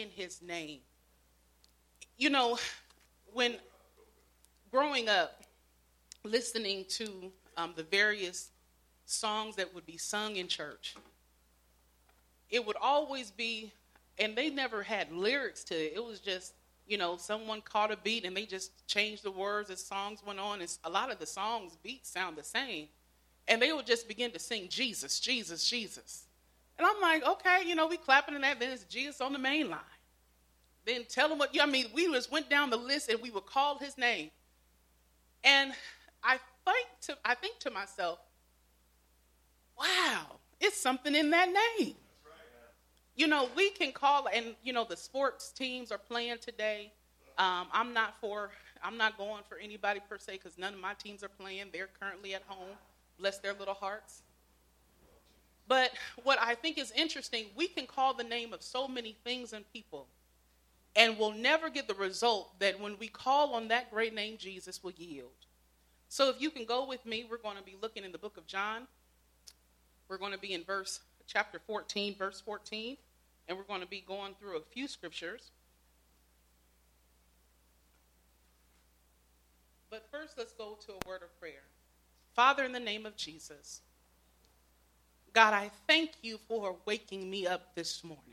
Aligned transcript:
in 0.00 0.08
his 0.10 0.42
name. 0.42 0.80
You 2.16 2.30
know, 2.30 2.58
when 3.32 3.56
growing 4.70 5.08
up, 5.08 5.42
listening 6.24 6.84
to 6.88 7.32
um, 7.56 7.72
the 7.76 7.82
various 7.82 8.50
songs 9.06 9.56
that 9.56 9.74
would 9.74 9.86
be 9.86 9.96
sung 9.96 10.36
in 10.36 10.48
church, 10.48 10.94
it 12.50 12.64
would 12.64 12.76
always 12.80 13.30
be, 13.30 13.72
and 14.18 14.36
they 14.36 14.50
never 14.50 14.82
had 14.82 15.12
lyrics 15.12 15.64
to 15.64 15.74
it. 15.74 15.92
It 15.94 16.04
was 16.04 16.20
just, 16.20 16.54
you 16.86 16.98
know, 16.98 17.16
someone 17.16 17.60
caught 17.60 17.92
a 17.92 17.96
beat 17.96 18.24
and 18.24 18.36
they 18.36 18.46
just 18.46 18.86
changed 18.86 19.22
the 19.22 19.30
words 19.30 19.70
as 19.70 19.84
songs 19.84 20.22
went 20.26 20.40
on. 20.40 20.60
And 20.60 20.78
a 20.84 20.90
lot 20.90 21.12
of 21.12 21.18
the 21.18 21.26
songs' 21.26 21.76
beats 21.82 22.10
sound 22.10 22.36
the 22.36 22.42
same. 22.42 22.88
And 23.48 23.62
they 23.62 23.72
would 23.72 23.86
just 23.86 24.08
begin 24.08 24.30
to 24.32 24.38
sing 24.38 24.68
Jesus, 24.68 25.20
Jesus, 25.20 25.68
Jesus. 25.68 26.24
And 26.80 26.86
I'm 26.86 26.98
like, 27.02 27.26
okay, 27.26 27.68
you 27.68 27.74
know, 27.74 27.86
we 27.86 27.98
clapping 27.98 28.34
in 28.34 28.40
that, 28.40 28.58
then 28.58 28.70
it's 28.70 28.84
Jesus 28.84 29.20
on 29.20 29.34
the 29.34 29.38
main 29.38 29.68
line. 29.68 29.80
Then 30.86 31.04
tell 31.06 31.30
him 31.30 31.36
what, 31.36 31.54
you, 31.54 31.60
I 31.60 31.66
mean, 31.66 31.84
we 31.92 32.10
just 32.10 32.32
went 32.32 32.48
down 32.48 32.70
the 32.70 32.78
list 32.78 33.10
and 33.10 33.20
we 33.20 33.30
would 33.30 33.44
call 33.44 33.78
his 33.78 33.98
name. 33.98 34.30
And 35.44 35.74
I 36.24 36.38
think 36.64 36.86
to, 37.02 37.18
I 37.22 37.34
think 37.34 37.58
to 37.58 37.70
myself, 37.70 38.18
wow, 39.78 40.38
it's 40.58 40.80
something 40.80 41.14
in 41.14 41.28
that 41.32 41.52
name. 41.78 41.96
You 43.14 43.26
know, 43.26 43.50
we 43.54 43.68
can 43.68 43.92
call, 43.92 44.26
and 44.32 44.54
you 44.62 44.72
know, 44.72 44.86
the 44.88 44.96
sports 44.96 45.52
teams 45.52 45.92
are 45.92 45.98
playing 45.98 46.38
today. 46.40 46.92
Um, 47.36 47.66
I'm 47.74 47.92
not 47.92 48.14
for, 48.22 48.52
I'm 48.82 48.96
not 48.96 49.18
going 49.18 49.42
for 49.46 49.58
anybody 49.58 50.00
per 50.08 50.16
se 50.16 50.38
because 50.42 50.56
none 50.56 50.72
of 50.72 50.80
my 50.80 50.94
teams 50.94 51.22
are 51.22 51.28
playing. 51.28 51.66
They're 51.74 51.90
currently 52.00 52.34
at 52.34 52.42
home. 52.46 52.78
Bless 53.18 53.36
their 53.36 53.52
little 53.52 53.74
hearts. 53.74 54.22
But 55.70 55.92
what 56.24 56.40
I 56.42 56.56
think 56.56 56.78
is 56.78 56.90
interesting, 56.96 57.44
we 57.54 57.68
can 57.68 57.86
call 57.86 58.12
the 58.12 58.24
name 58.24 58.52
of 58.52 58.60
so 58.60 58.88
many 58.88 59.16
things 59.22 59.52
and 59.52 59.64
people, 59.72 60.08
and 60.96 61.16
we'll 61.16 61.30
never 61.30 61.70
get 61.70 61.86
the 61.86 61.94
result 61.94 62.58
that 62.58 62.80
when 62.80 62.98
we 62.98 63.06
call 63.06 63.54
on 63.54 63.68
that 63.68 63.88
great 63.88 64.12
name, 64.12 64.36
Jesus 64.36 64.82
will 64.82 64.90
yield. 64.90 65.30
So 66.08 66.28
if 66.28 66.40
you 66.40 66.50
can 66.50 66.64
go 66.64 66.88
with 66.88 67.06
me, 67.06 67.24
we're 67.30 67.38
going 67.38 67.56
to 67.56 67.62
be 67.62 67.76
looking 67.80 68.02
in 68.02 68.10
the 68.10 68.18
book 68.18 68.36
of 68.36 68.48
John. 68.48 68.88
We're 70.08 70.18
going 70.18 70.32
to 70.32 70.38
be 70.38 70.54
in 70.54 70.64
verse 70.64 70.98
chapter 71.28 71.60
14, 71.64 72.16
verse 72.16 72.40
14, 72.40 72.96
and 73.46 73.56
we're 73.56 73.62
going 73.62 73.80
to 73.80 73.86
be 73.86 74.02
going 74.04 74.34
through 74.40 74.56
a 74.56 74.62
few 74.72 74.88
scriptures. 74.88 75.52
But 79.88 80.08
first, 80.10 80.36
let's 80.36 80.52
go 80.52 80.76
to 80.84 80.92
a 80.94 81.08
word 81.08 81.22
of 81.22 81.38
prayer. 81.38 81.62
Father, 82.34 82.64
in 82.64 82.72
the 82.72 82.80
name 82.80 83.06
of 83.06 83.14
Jesus, 83.14 83.82
God, 85.32 85.54
I 85.54 85.70
thank 85.86 86.12
you 86.22 86.38
for 86.48 86.76
waking 86.86 87.30
me 87.30 87.46
up 87.46 87.74
this 87.74 88.02
morning. 88.02 88.24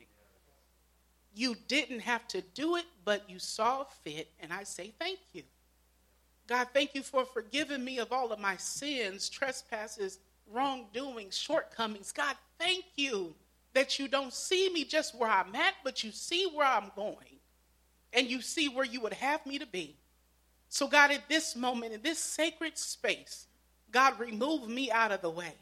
You 1.35 1.55
didn't 1.67 1.99
have 1.99 2.27
to 2.29 2.41
do 2.55 2.77
it, 2.77 2.85
but 3.05 3.29
you 3.29 3.37
saw 3.37 3.83
fit, 3.83 4.29
and 4.39 4.51
I 4.51 4.63
say 4.63 4.93
thank 4.99 5.19
you. 5.33 5.43
God, 6.47 6.69
thank 6.73 6.95
you 6.95 7.03
for 7.03 7.25
forgiving 7.25 7.83
me 7.83 7.99
of 7.99 8.11
all 8.11 8.31
of 8.31 8.39
my 8.39 8.55
sins, 8.57 9.29
trespasses, 9.29 10.19
wrongdoings, 10.51 11.37
shortcomings. 11.37 12.11
God, 12.11 12.35
thank 12.57 12.85
you 12.95 13.35
that 13.73 13.99
you 13.99 14.07
don't 14.07 14.33
see 14.33 14.71
me 14.73 14.83
just 14.83 15.13
where 15.13 15.29
I'm 15.29 15.53
at, 15.55 15.75
but 15.83 16.03
you 16.03 16.11
see 16.11 16.49
where 16.51 16.65
I'm 16.65 16.91
going, 16.95 17.37
and 18.13 18.27
you 18.27 18.41
see 18.41 18.69
where 18.69 18.85
you 18.85 19.01
would 19.01 19.13
have 19.13 19.45
me 19.45 19.59
to 19.59 19.67
be. 19.67 19.95
So, 20.69 20.87
God, 20.87 21.11
at 21.11 21.29
this 21.29 21.55
moment, 21.55 21.93
in 21.93 22.01
this 22.01 22.19
sacred 22.19 22.77
space, 22.77 23.45
God, 23.91 24.19
remove 24.19 24.67
me 24.67 24.89
out 24.91 25.11
of 25.11 25.21
the 25.21 25.29
way. 25.29 25.53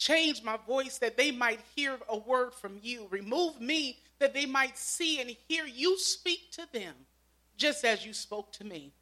Change 0.00 0.42
my 0.42 0.56
voice 0.66 0.96
that 0.96 1.18
they 1.18 1.30
might 1.30 1.60
hear 1.76 1.98
a 2.08 2.16
word 2.16 2.54
from 2.54 2.78
you. 2.82 3.06
Remove 3.10 3.60
me 3.60 3.98
that 4.18 4.32
they 4.32 4.46
might 4.46 4.78
see 4.78 5.20
and 5.20 5.36
hear 5.46 5.66
you 5.66 5.98
speak 5.98 6.50
to 6.52 6.66
them 6.72 6.94
just 7.58 7.84
as 7.84 8.04
you 8.04 8.14
spoke 8.14 8.50
to 8.54 8.64
me. 8.64 8.94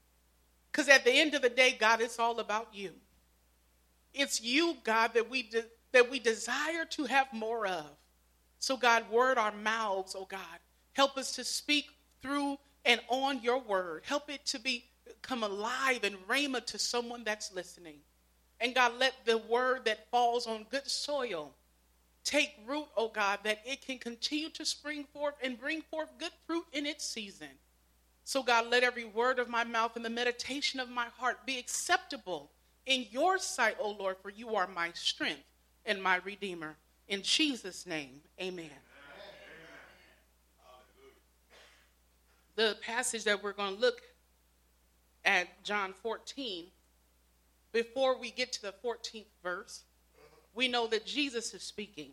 Because 0.72 0.88
at 0.88 1.04
the 1.04 1.12
end 1.12 1.34
of 1.34 1.42
the 1.42 1.50
day, 1.50 1.76
God, 1.78 2.00
it's 2.00 2.19
all 2.19 2.41
about 2.41 2.74
you. 2.74 2.91
It's 4.12 4.42
you, 4.42 4.76
God, 4.82 5.14
that 5.14 5.31
we, 5.31 5.44
de- 5.44 5.66
that 5.92 6.10
we 6.10 6.19
desire 6.19 6.84
to 6.91 7.04
have 7.04 7.32
more 7.32 7.64
of. 7.64 7.87
So, 8.58 8.76
God, 8.76 9.08
word 9.08 9.38
our 9.38 9.53
mouths, 9.53 10.16
oh 10.19 10.26
God. 10.28 10.41
Help 10.94 11.16
us 11.16 11.37
to 11.37 11.44
speak 11.44 11.87
through 12.22 12.58
and 12.84 13.00
on 13.08 13.41
your 13.41 13.60
word. 13.60 14.03
Help 14.04 14.28
it 14.28 14.44
to 14.47 14.58
be 14.58 14.87
come 15.22 15.44
alive 15.44 16.00
and 16.03 16.16
rhema 16.26 16.64
to 16.66 16.76
someone 16.76 17.22
that's 17.22 17.54
listening. 17.54 17.98
And 18.60 18.74
God, 18.74 18.92
let 18.98 19.14
the 19.24 19.38
word 19.38 19.84
that 19.84 20.10
falls 20.10 20.46
on 20.46 20.66
good 20.70 20.88
soil 20.88 21.52
take 22.24 22.54
root, 22.66 22.86
oh 22.96 23.08
God, 23.08 23.38
that 23.44 23.60
it 23.64 23.86
can 23.86 23.98
continue 23.98 24.50
to 24.50 24.64
spring 24.64 25.04
forth 25.14 25.34
and 25.42 25.58
bring 25.58 25.82
forth 25.82 26.10
good 26.19 26.32
fruit 26.46 26.64
in 26.72 26.84
its 26.84 27.04
season. 27.04 27.48
So, 28.24 28.42
God, 28.42 28.66
let 28.69 28.82
every 28.82 29.06
word 29.06 29.38
of 29.38 29.48
my 29.48 29.64
mouth 29.64 29.96
and 29.96 30.04
the 30.04 30.10
meditation 30.10 30.80
of 30.80 30.91
my 30.91 31.06
heart 31.16 31.46
be 31.46 31.58
acceptable 31.58 32.50
in 32.84 33.06
your 33.10 33.38
sight, 33.38 33.76
O 33.80 33.84
oh 33.84 33.96
Lord, 33.98 34.16
for 34.20 34.28
you 34.28 34.54
are 34.54 34.66
my 34.66 34.90
strength 34.92 35.44
and 35.86 36.02
my 36.02 36.16
redeemer. 36.16 36.76
In 37.08 37.22
Jesus' 37.22 37.86
name, 37.86 38.20
amen. 38.38 38.66
amen. 38.66 38.70
The 42.56 42.76
passage 42.82 43.25
that 43.25 43.42
we're 43.42 43.52
going 43.52 43.76
to 43.76 43.80
look 43.80 44.02
at, 45.25 45.64
John 45.64 45.94
14, 46.02 46.66
before 47.73 48.19
we 48.19 48.31
get 48.31 48.53
to 48.53 48.62
the 48.62 48.75
14th 48.84 49.27
verse, 49.43 49.83
we 50.55 50.69
know 50.69 50.87
that 50.89 51.06
Jesus 51.06 51.55
is 51.55 51.62
speaking. 51.62 52.11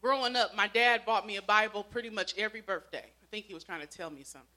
Growing 0.00 0.36
up, 0.36 0.54
my 0.56 0.68
dad 0.68 1.02
bought 1.06 1.26
me 1.26 1.36
a 1.36 1.42
Bible 1.42 1.84
pretty 1.84 2.10
much 2.10 2.36
every 2.36 2.60
birthday. 2.60 3.04
I 3.04 3.26
think 3.30 3.46
he 3.46 3.54
was 3.54 3.64
trying 3.64 3.80
to 3.80 3.86
tell 3.86 4.10
me 4.10 4.24
something. 4.24 4.48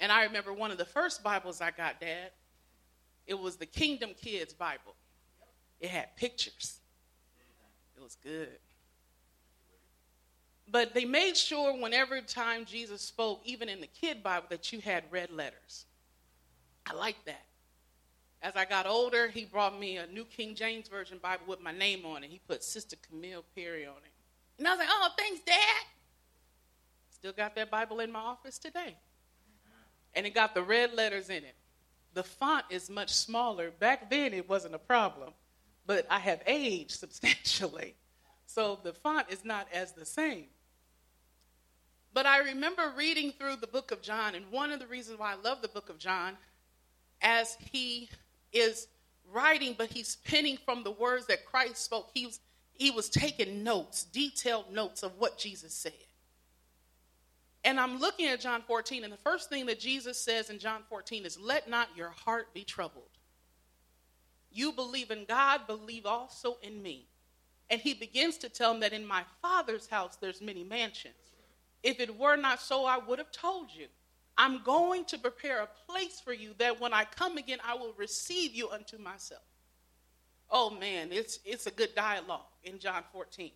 And 0.00 0.12
I 0.12 0.24
remember 0.24 0.52
one 0.52 0.70
of 0.70 0.78
the 0.78 0.84
first 0.84 1.22
Bibles 1.22 1.60
I 1.60 1.70
got, 1.70 2.00
Dad, 2.00 2.30
it 3.26 3.38
was 3.38 3.56
the 3.56 3.66
Kingdom 3.66 4.10
Kids 4.20 4.54
Bible. 4.54 4.94
It 5.80 5.90
had 5.90 6.16
pictures. 6.16 6.80
It 7.96 8.02
was 8.02 8.16
good. 8.22 8.58
But 10.70 10.94
they 10.94 11.04
made 11.04 11.36
sure 11.36 11.76
whenever 11.80 12.20
time 12.20 12.64
Jesus 12.64 13.02
spoke, 13.02 13.40
even 13.44 13.68
in 13.68 13.80
the 13.80 13.86
kid 13.86 14.22
Bible, 14.22 14.46
that 14.50 14.72
you 14.72 14.80
had 14.80 15.04
red 15.10 15.30
letters. 15.30 15.86
I 16.88 16.94
like 16.94 17.22
that. 17.26 17.44
As 18.40 18.54
I 18.54 18.64
got 18.64 18.86
older, 18.86 19.28
he 19.28 19.44
brought 19.44 19.78
me 19.78 19.96
a 19.96 20.06
New 20.06 20.24
King 20.24 20.54
James 20.54 20.88
Version 20.88 21.18
Bible 21.20 21.44
with 21.48 21.60
my 21.60 21.72
name 21.72 22.06
on 22.06 22.22
it. 22.22 22.30
He 22.30 22.40
put 22.46 22.62
Sister 22.62 22.96
Camille 23.08 23.44
Perry 23.54 23.84
on 23.84 23.96
it. 23.96 24.12
And 24.58 24.66
I 24.66 24.70
was 24.70 24.78
like, 24.78 24.88
oh, 24.90 25.08
thanks, 25.18 25.40
Dad. 25.40 25.84
Still 27.10 27.32
got 27.32 27.56
that 27.56 27.70
Bible 27.70 28.00
in 28.00 28.12
my 28.12 28.20
office 28.20 28.58
today. 28.58 28.96
And 30.14 30.24
it 30.24 30.34
got 30.34 30.54
the 30.54 30.62
red 30.62 30.94
letters 30.94 31.30
in 31.30 31.44
it. 31.44 31.56
The 32.14 32.22
font 32.22 32.64
is 32.70 32.88
much 32.88 33.12
smaller. 33.12 33.70
Back 33.70 34.08
then, 34.08 34.32
it 34.32 34.48
wasn't 34.48 34.74
a 34.74 34.78
problem, 34.78 35.32
but 35.86 36.06
I 36.08 36.18
have 36.20 36.40
aged 36.46 36.90
substantially. 36.98 37.94
So 38.46 38.78
the 38.82 38.92
font 38.92 39.26
is 39.30 39.44
not 39.44 39.66
as 39.72 39.92
the 39.92 40.06
same. 40.06 40.46
But 42.14 42.24
I 42.24 42.38
remember 42.38 42.92
reading 42.96 43.32
through 43.32 43.56
the 43.56 43.66
book 43.66 43.90
of 43.90 44.00
John, 44.00 44.34
and 44.34 44.50
one 44.50 44.72
of 44.72 44.80
the 44.80 44.86
reasons 44.86 45.18
why 45.18 45.32
I 45.32 45.36
love 45.36 45.60
the 45.60 45.68
book 45.68 45.88
of 45.88 45.98
John 45.98 46.36
as 47.22 47.56
he 47.72 48.08
is 48.52 48.88
writing, 49.32 49.74
but 49.76 49.90
he's 49.90 50.16
penning 50.24 50.58
from 50.64 50.82
the 50.82 50.90
words 50.90 51.26
that 51.26 51.44
Christ 51.44 51.84
spoke. 51.84 52.10
He 52.14 52.26
was, 52.26 52.40
he 52.72 52.90
was 52.90 53.08
taking 53.08 53.62
notes, 53.62 54.04
detailed 54.04 54.72
notes 54.72 55.02
of 55.02 55.18
what 55.18 55.38
Jesus 55.38 55.74
said. 55.74 55.92
And 57.64 57.78
I'm 57.78 57.98
looking 57.98 58.26
at 58.26 58.40
John 58.40 58.62
14, 58.66 59.04
and 59.04 59.12
the 59.12 59.18
first 59.18 59.48
thing 59.48 59.66
that 59.66 59.80
Jesus 59.80 60.18
says 60.18 60.48
in 60.48 60.58
John 60.58 60.82
14 60.88 61.26
is, 61.26 61.38
Let 61.38 61.68
not 61.68 61.88
your 61.96 62.10
heart 62.10 62.54
be 62.54 62.64
troubled. 62.64 63.10
You 64.50 64.72
believe 64.72 65.10
in 65.10 65.24
God, 65.26 65.66
believe 65.66 66.06
also 66.06 66.56
in 66.62 66.82
me. 66.82 67.08
And 67.70 67.80
he 67.80 67.92
begins 67.92 68.38
to 68.38 68.48
tell 68.48 68.72
him 68.72 68.80
that 68.80 68.92
in 68.92 69.04
my 69.04 69.22
Father's 69.42 69.88
house 69.88 70.16
there's 70.16 70.40
many 70.40 70.64
mansions. 70.64 71.14
If 71.82 72.00
it 72.00 72.16
were 72.16 72.36
not 72.36 72.60
so, 72.60 72.86
I 72.86 72.98
would 72.98 73.18
have 73.18 73.30
told 73.30 73.70
you. 73.70 73.86
I'm 74.38 74.62
going 74.62 75.04
to 75.06 75.18
prepare 75.18 75.62
a 75.62 75.68
place 75.90 76.20
for 76.20 76.32
you 76.32 76.54
that 76.58 76.80
when 76.80 76.94
I 76.94 77.04
come 77.04 77.36
again, 77.36 77.58
I 77.66 77.74
will 77.74 77.92
receive 77.96 78.54
you 78.54 78.70
unto 78.70 78.96
myself. 78.96 79.42
Oh 80.48 80.70
man, 80.70 81.08
it's, 81.10 81.40
it's 81.44 81.66
a 81.66 81.72
good 81.72 81.94
dialogue 81.96 82.46
in 82.62 82.78
John 82.78 83.02
14. 83.12 83.50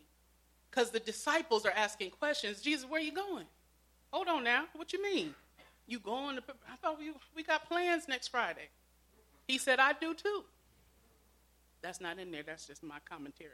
Because 0.69 0.91
the 0.91 0.99
disciples 0.99 1.65
are 1.65 1.73
asking 1.77 2.11
questions. 2.11 2.61
Jesus, 2.61 2.85
where 2.89 3.01
are 3.01 3.05
you 3.05 3.15
going? 3.15 3.47
Hold 4.11 4.27
on 4.27 4.43
now. 4.43 4.65
What 4.75 4.93
you 4.93 5.01
mean? 5.01 5.35
You 5.87 6.01
going 6.01 6.37
to, 6.37 6.43
I 6.71 6.77
thought 6.77 6.99
we, 6.99 7.13
we 7.37 7.45
got 7.45 7.69
plans 7.69 8.09
next 8.09 8.29
Friday. 8.29 8.69
He 9.47 9.59
said, 9.59 9.79
I 9.79 9.93
do 9.93 10.15
too. 10.15 10.45
That's 11.81 12.01
not 12.01 12.19
in 12.19 12.31
there. 12.31 12.43
That's 12.43 12.67
just 12.67 12.83
my 12.83 12.99
commentary. 13.09 13.51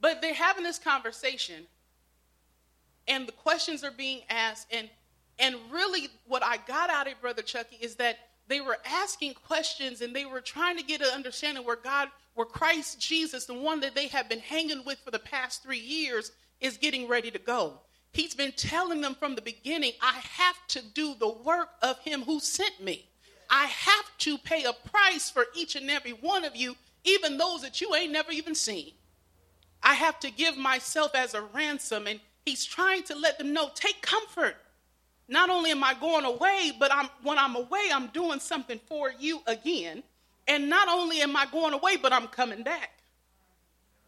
But 0.00 0.22
they're 0.22 0.34
having 0.34 0.64
this 0.64 0.78
conversation, 0.78 1.64
and 3.06 3.26
the 3.26 3.32
questions 3.32 3.84
are 3.84 3.90
being 3.90 4.22
asked, 4.30 4.68
and 4.72 4.88
and 5.40 5.56
really, 5.70 6.08
what 6.26 6.42
I 6.42 6.58
got 6.66 6.90
out 6.90 7.06
of 7.06 7.12
it, 7.12 7.20
Brother 7.20 7.42
Chucky, 7.42 7.76
is 7.80 7.96
that 7.96 8.18
they 8.48 8.60
were 8.60 8.78
asking 8.84 9.34
questions 9.34 10.00
and 10.00 10.14
they 10.14 10.24
were 10.24 10.40
trying 10.40 10.76
to 10.76 10.82
get 10.82 11.00
an 11.00 11.08
understanding 11.14 11.64
where 11.64 11.76
God, 11.76 12.08
where 12.34 12.46
Christ 12.46 13.00
Jesus, 13.00 13.46
the 13.46 13.54
one 13.54 13.80
that 13.80 13.94
they 13.94 14.08
have 14.08 14.28
been 14.28 14.40
hanging 14.40 14.84
with 14.84 14.98
for 14.98 15.10
the 15.10 15.18
past 15.18 15.62
three 15.62 15.78
years, 15.78 16.32
is 16.60 16.76
getting 16.76 17.08
ready 17.08 17.30
to 17.30 17.38
go. 17.38 17.80
He's 18.12 18.34
been 18.34 18.52
telling 18.52 19.00
them 19.00 19.14
from 19.14 19.34
the 19.34 19.42
beginning, 19.42 19.92
I 20.02 20.20
have 20.36 20.56
to 20.68 20.82
do 20.82 21.14
the 21.14 21.28
work 21.28 21.68
of 21.80 21.98
him 22.00 22.22
who 22.22 22.40
sent 22.40 22.82
me. 22.82 23.06
I 23.48 23.66
have 23.66 24.18
to 24.18 24.36
pay 24.38 24.64
a 24.64 24.72
price 24.72 25.30
for 25.30 25.46
each 25.54 25.76
and 25.76 25.90
every 25.90 26.12
one 26.12 26.44
of 26.44 26.56
you, 26.56 26.76
even 27.04 27.38
those 27.38 27.62
that 27.62 27.80
you 27.80 27.94
ain't 27.94 28.12
never 28.12 28.32
even 28.32 28.54
seen. 28.54 28.92
I 29.82 29.94
have 29.94 30.20
to 30.20 30.30
give 30.30 30.56
myself 30.56 31.14
as 31.14 31.34
a 31.34 31.42
ransom. 31.42 32.06
And 32.06 32.20
he's 32.44 32.64
trying 32.64 33.04
to 33.04 33.16
let 33.16 33.38
them 33.38 33.52
know 33.52 33.70
take 33.74 34.02
comfort. 34.02 34.56
Not 35.30 35.48
only 35.48 35.70
am 35.70 35.84
I 35.84 35.94
going 35.94 36.24
away, 36.24 36.72
but 36.76 36.92
I'm, 36.92 37.08
when 37.22 37.38
I'm 37.38 37.54
away, 37.54 37.88
I'm 37.92 38.08
doing 38.08 38.40
something 38.40 38.80
for 38.88 39.12
you 39.16 39.40
again. 39.46 40.02
And 40.48 40.68
not 40.68 40.88
only 40.88 41.20
am 41.20 41.36
I 41.36 41.46
going 41.46 41.72
away, 41.72 41.96
but 41.96 42.12
I'm 42.12 42.26
coming 42.26 42.64
back. 42.64 42.90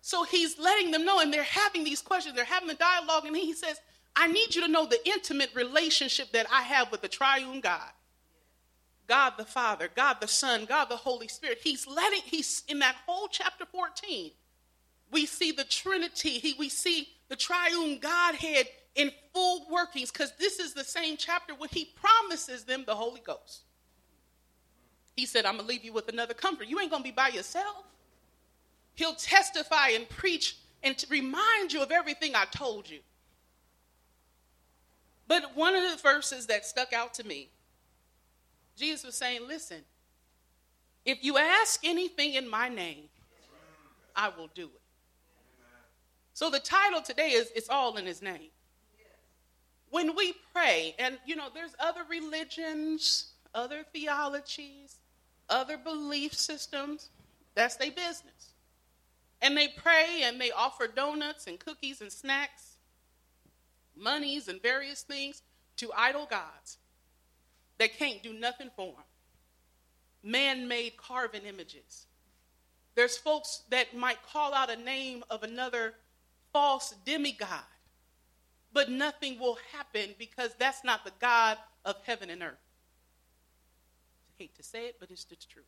So 0.00 0.24
he's 0.24 0.58
letting 0.58 0.90
them 0.90 1.04
know, 1.04 1.20
and 1.20 1.32
they're 1.32 1.44
having 1.44 1.84
these 1.84 2.02
questions, 2.02 2.34
they're 2.34 2.44
having 2.44 2.66
the 2.66 2.74
dialogue, 2.74 3.24
and 3.24 3.36
he 3.36 3.54
says, 3.54 3.80
I 4.16 4.26
need 4.26 4.52
you 4.52 4.62
to 4.62 4.68
know 4.68 4.84
the 4.84 4.98
intimate 5.08 5.50
relationship 5.54 6.32
that 6.32 6.46
I 6.52 6.62
have 6.62 6.90
with 6.90 7.02
the 7.02 7.08
triune 7.08 7.60
God. 7.60 7.90
God 9.06 9.34
the 9.38 9.44
Father, 9.44 9.88
God 9.94 10.16
the 10.20 10.26
Son, 10.26 10.64
God 10.64 10.86
the 10.86 10.96
Holy 10.96 11.28
Spirit. 11.28 11.60
He's 11.62 11.86
letting, 11.86 12.22
he's 12.24 12.64
in 12.66 12.80
that 12.80 12.96
whole 13.06 13.28
chapter 13.28 13.64
14, 13.64 14.32
we 15.12 15.26
see 15.26 15.52
the 15.52 15.64
Trinity, 15.64 16.30
he, 16.30 16.54
we 16.58 16.68
see 16.68 17.10
the 17.28 17.36
triune 17.36 18.00
Godhead 18.00 18.66
in 18.94 19.10
full 19.32 19.66
workings, 19.70 20.10
because 20.10 20.32
this 20.38 20.58
is 20.58 20.74
the 20.74 20.84
same 20.84 21.16
chapter 21.16 21.54
where 21.54 21.68
he 21.70 21.92
promises 21.96 22.64
them 22.64 22.84
the 22.86 22.94
Holy 22.94 23.20
Ghost. 23.20 23.62
He 25.16 25.26
said, 25.26 25.44
I'm 25.44 25.56
going 25.56 25.66
to 25.66 25.72
leave 25.72 25.84
you 25.84 25.92
with 25.92 26.08
another 26.08 26.34
comfort. 26.34 26.68
You 26.68 26.80
ain't 26.80 26.90
going 26.90 27.02
to 27.02 27.08
be 27.08 27.14
by 27.14 27.28
yourself. 27.28 27.84
He'll 28.94 29.14
testify 29.14 29.88
and 29.88 30.08
preach 30.08 30.56
and 30.82 30.96
to 30.98 31.06
remind 31.08 31.72
you 31.72 31.82
of 31.82 31.90
everything 31.90 32.34
I 32.34 32.44
told 32.46 32.88
you. 32.88 33.00
But 35.28 35.56
one 35.56 35.74
of 35.74 35.82
the 35.90 35.96
verses 36.02 36.46
that 36.46 36.66
stuck 36.66 36.92
out 36.92 37.14
to 37.14 37.24
me, 37.24 37.50
Jesus 38.76 39.04
was 39.04 39.14
saying, 39.14 39.46
Listen, 39.46 39.82
if 41.04 41.22
you 41.22 41.38
ask 41.38 41.80
anything 41.84 42.34
in 42.34 42.48
my 42.48 42.68
name, 42.68 43.04
I 44.14 44.30
will 44.36 44.50
do 44.54 44.64
it. 44.64 44.80
So 46.34 46.50
the 46.50 46.60
title 46.60 47.02
today 47.02 47.30
is 47.30 47.50
It's 47.54 47.68
All 47.68 47.96
in 47.96 48.06
His 48.06 48.22
Name. 48.22 48.50
When 49.92 50.16
we 50.16 50.34
pray, 50.52 50.96
and 50.98 51.18
you 51.24 51.36
know, 51.36 51.48
there's 51.54 51.76
other 51.78 52.00
religions, 52.08 53.32
other 53.54 53.84
theologies, 53.92 54.96
other 55.48 55.78
belief 55.78 56.34
systems, 56.34 57.10
that's 57.54 57.76
their 57.76 57.92
business. 57.92 58.54
And 59.40 59.56
they 59.56 59.68
pray 59.68 60.22
and 60.24 60.40
they 60.40 60.50
offer 60.50 60.88
donuts 60.88 61.46
and 61.46 61.60
cookies 61.60 62.00
and 62.00 62.10
snacks 62.10 62.72
monies, 63.96 64.48
and 64.48 64.60
various 64.62 65.02
things 65.02 65.42
to 65.76 65.90
idol 65.96 66.26
gods 66.26 66.78
that 67.78 67.96
can't 67.96 68.22
do 68.22 68.32
nothing 68.32 68.70
for 68.76 68.92
them. 68.92 69.04
Man 70.22 70.68
made 70.68 70.96
carven 70.96 71.42
images. 71.42 72.06
There's 72.94 73.16
folks 73.16 73.62
that 73.70 73.96
might 73.96 74.22
call 74.22 74.54
out 74.54 74.70
a 74.70 74.76
name 74.76 75.24
of 75.30 75.42
another 75.42 75.94
false 76.52 76.94
demigod, 77.04 77.64
but 78.72 78.90
nothing 78.90 79.38
will 79.38 79.58
happen 79.72 80.14
because 80.18 80.54
that's 80.58 80.84
not 80.84 81.04
the 81.04 81.12
God 81.20 81.58
of 81.84 81.96
heaven 82.04 82.30
and 82.30 82.42
earth. 82.42 82.58
I 84.28 84.42
hate 84.42 84.54
to 84.56 84.62
say 84.62 84.86
it, 84.86 84.96
but 85.00 85.10
it's 85.10 85.24
the 85.24 85.36
truth. 85.36 85.66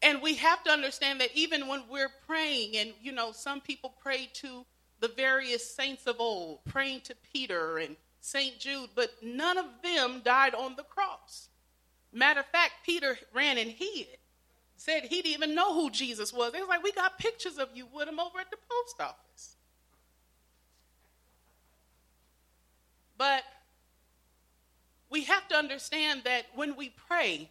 And 0.00 0.22
we 0.22 0.34
have 0.34 0.62
to 0.64 0.70
understand 0.70 1.20
that 1.20 1.30
even 1.34 1.66
when 1.66 1.82
we're 1.90 2.10
praying, 2.26 2.76
and 2.76 2.92
you 3.02 3.12
know, 3.12 3.32
some 3.32 3.60
people 3.60 3.94
pray 4.00 4.28
to 4.34 4.64
the 5.00 5.08
various 5.08 5.74
saints 5.74 6.06
of 6.06 6.20
old, 6.20 6.64
praying 6.64 7.00
to 7.02 7.14
Peter 7.32 7.78
and 7.78 7.96
St. 8.20 8.58
Jude, 8.58 8.90
but 8.94 9.10
none 9.22 9.58
of 9.58 9.66
them 9.82 10.22
died 10.24 10.54
on 10.54 10.76
the 10.76 10.82
cross. 10.82 11.48
Matter 12.12 12.40
of 12.40 12.46
fact, 12.46 12.72
Peter 12.84 13.18
ran 13.34 13.58
and 13.58 13.70
hid, 13.70 14.06
said 14.76 15.04
he 15.04 15.22
didn't 15.22 15.34
even 15.34 15.54
know 15.54 15.74
who 15.74 15.90
Jesus 15.90 16.32
was. 16.32 16.52
They 16.52 16.60
was 16.60 16.68
like, 16.68 16.82
We 16.82 16.92
got 16.92 17.18
pictures 17.18 17.58
of 17.58 17.68
you 17.74 17.86
with 17.92 18.08
him 18.08 18.20
over 18.20 18.38
at 18.38 18.50
the 18.50 18.56
post 18.56 19.00
office. 19.00 19.56
But 23.18 23.42
we 25.10 25.24
have 25.24 25.46
to 25.48 25.56
understand 25.56 26.22
that 26.24 26.46
when 26.54 26.76
we 26.76 26.94
pray, 27.08 27.50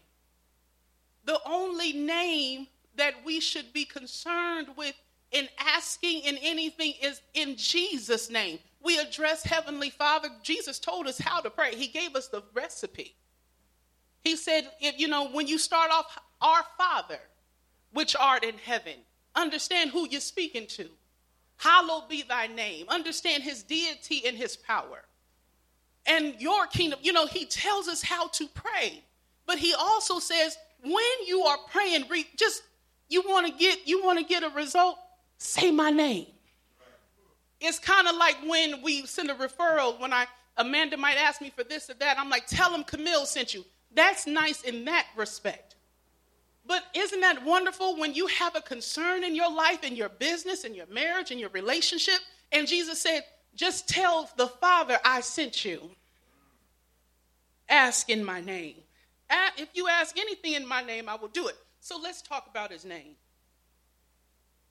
the 1.26 1.40
only 1.46 1.94
name 1.94 2.68
that 2.96 3.14
we 3.26 3.40
should 3.40 3.74
be 3.74 3.86
concerned 3.86 4.70
with 4.78 4.96
in 5.32 5.48
asking 5.60 6.22
in 6.22 6.38
anything 6.38 6.94
is 7.02 7.22
in 7.34 7.58
Jesus' 7.58 8.30
name. 8.30 8.60
We 8.82 8.98
address 8.98 9.44
Heavenly 9.44 9.90
Father. 9.90 10.30
Jesus 10.42 10.80
told 10.80 11.08
us 11.08 11.20
how 11.20 11.42
to 11.42 11.50
pray, 11.50 11.76
He 11.76 11.88
gave 11.88 12.16
us 12.16 12.30
the 12.30 12.44
recipe. 12.54 13.16
He 14.24 14.36
said, 14.36 14.70
if, 14.80 15.00
you 15.00 15.08
know, 15.08 15.30
when 15.30 15.48
you 15.48 15.58
start 15.58 15.92
off, 15.92 16.18
our 16.42 16.64
Father, 16.78 17.20
which 17.92 18.16
art 18.16 18.44
in 18.44 18.58
heaven, 18.58 18.94
understand 19.36 19.92
who 19.92 20.08
you're 20.10 20.22
speaking 20.22 20.68
to. 20.68 20.90
Hallowed 21.58 22.08
be 22.08 22.24
thy 22.24 22.48
name. 22.48 22.86
Understand 22.90 23.44
his 23.44 23.64
deity 23.64 24.24
and 24.28 24.38
his 24.38 24.56
power. 24.56 25.07
And 26.08 26.36
your 26.40 26.66
kingdom, 26.68 27.00
you 27.04 27.12
know, 27.12 27.28
he 27.28 27.46
tells 27.46 27.88
us 27.88 28.02
how 28.02 28.28
to 28.30 28.48
pray. 28.48 29.04
But 29.46 29.58
he 29.60 29.74
also 29.74 30.20
says, 30.20 30.58
when 30.82 31.04
you 31.26 31.42
are 31.42 31.58
praying, 31.70 32.06
just 32.38 32.64
you 33.10 33.24
want 33.28 33.48
to 33.48 33.54
get 33.54 33.88
you 33.88 34.04
want 34.04 34.20
to 34.20 34.26
get 34.26 34.44
a 34.44 34.50
result, 34.50 34.98
say 35.38 35.72
my 35.72 35.90
name. 35.90 36.28
It's 37.60 37.80
kind 37.80 38.08
of 38.08 38.16
like 38.16 38.38
when 38.46 38.82
we 38.82 39.06
send 39.06 39.32
a 39.32 39.34
referral, 39.34 40.00
when 40.00 40.14
I 40.14 40.28
Amanda 40.58 40.98
might 40.98 41.18
ask 41.18 41.42
me 41.42 41.52
for 41.56 41.64
this 41.64 41.90
or 41.90 41.94
that, 41.96 42.20
I'm 42.20 42.30
like, 42.30 42.48
tell 42.48 42.72
them 42.72 42.84
Camille 42.84 43.26
sent 43.26 43.54
you. 43.54 43.64
That's 43.94 44.28
nice 44.28 44.64
in 44.64 44.86
that 44.86 45.08
respect. 45.16 45.76
But 46.66 46.84
isn't 46.96 47.22
that 47.22 47.44
wonderful 47.46 47.98
when 47.98 48.14
you 48.14 48.28
have 48.28 48.56
a 48.56 48.62
concern 48.62 49.24
in 49.24 49.36
your 49.36 49.52
life, 49.52 49.84
in 49.84 49.96
your 49.96 50.10
business, 50.10 50.66
in 50.66 50.74
your 50.74 50.88
marriage, 50.88 51.32
in 51.32 51.40
your 51.40 51.50
relationship? 51.50 52.20
And 52.52 52.68
Jesus 52.68 53.02
said, 53.02 53.24
just 53.56 53.88
tell 53.88 54.30
the 54.36 54.48
Father 54.48 55.00
I 55.04 55.22
sent 55.22 55.64
you. 55.64 55.92
Ask 57.70 58.10
in 58.10 58.24
my 58.24 58.42
name. 58.42 58.76
If 59.58 59.70
you 59.74 59.88
ask 59.88 60.18
anything 60.18 60.54
in 60.54 60.68
my 60.68 60.82
name, 60.82 61.10
I 61.10 61.16
will 61.16 61.28
do 61.28 61.48
it. 61.48 61.58
So 61.80 62.00
let's 62.02 62.22
talk 62.22 62.48
about 62.50 62.72
his 62.72 62.86
name 62.86 63.16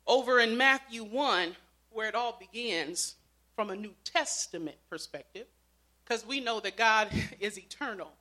over 0.06 0.38
in 0.38 0.56
Matthew 0.56 1.04
1, 1.04 1.56
where 1.90 2.08
it 2.08 2.14
all 2.14 2.36
begins 2.38 3.16
from 3.54 3.70
a 3.70 3.76
New 3.76 3.94
Testament 4.04 4.76
perspective, 4.88 5.46
because 6.04 6.26
we 6.26 6.40
know 6.40 6.60
that 6.60 6.76
God 6.76 7.08
is 7.40 7.58
eternal. 7.58 8.12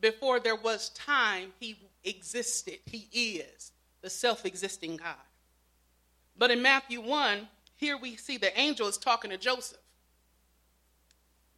Before 0.00 0.38
there 0.38 0.56
was 0.56 0.90
time, 0.90 1.52
He 1.58 1.76
existed. 2.04 2.78
He 2.84 3.08
is 3.38 3.72
the 4.02 4.10
self 4.10 4.44
existing 4.44 4.98
God. 4.98 5.16
But 6.36 6.50
in 6.50 6.62
Matthew 6.62 7.00
1, 7.00 7.48
here 7.76 7.96
we 7.96 8.16
see 8.16 8.36
the 8.36 8.58
angel 8.58 8.86
is 8.86 8.98
talking 8.98 9.30
to 9.30 9.38
Joseph. 9.38 9.78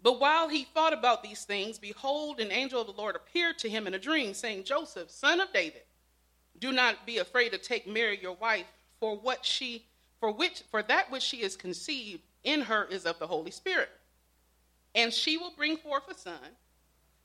But 0.06 0.20
while 0.20 0.48
he 0.48 0.62
thought 0.62 0.92
about 0.92 1.24
these 1.24 1.44
things, 1.44 1.80
behold, 1.80 2.38
an 2.38 2.52
angel 2.52 2.80
of 2.80 2.86
the 2.86 2.92
Lord 2.92 3.16
appeared 3.16 3.58
to 3.58 3.68
him 3.68 3.88
in 3.88 3.94
a 3.94 3.98
dream, 3.98 4.34
saying, 4.34 4.62
Joseph, 4.62 5.10
son 5.10 5.40
of 5.40 5.52
David, 5.52 5.82
do 6.60 6.70
not 6.70 7.04
be 7.04 7.18
afraid 7.18 7.50
to 7.50 7.58
take 7.58 7.88
Mary, 7.88 8.16
your 8.22 8.36
wife 8.36 8.66
for 9.00 9.16
what 9.16 9.44
she 9.44 9.84
for 10.20 10.30
which 10.30 10.62
for 10.70 10.80
that 10.84 11.10
which 11.10 11.24
she 11.24 11.38
is 11.38 11.56
conceived 11.56 12.22
in 12.44 12.60
her 12.60 12.84
is 12.84 13.04
of 13.04 13.18
the 13.18 13.26
Holy 13.26 13.50
Spirit. 13.50 13.88
And 14.94 15.12
she 15.12 15.38
will 15.38 15.52
bring 15.56 15.76
forth 15.76 16.04
a 16.08 16.16
son, 16.16 16.54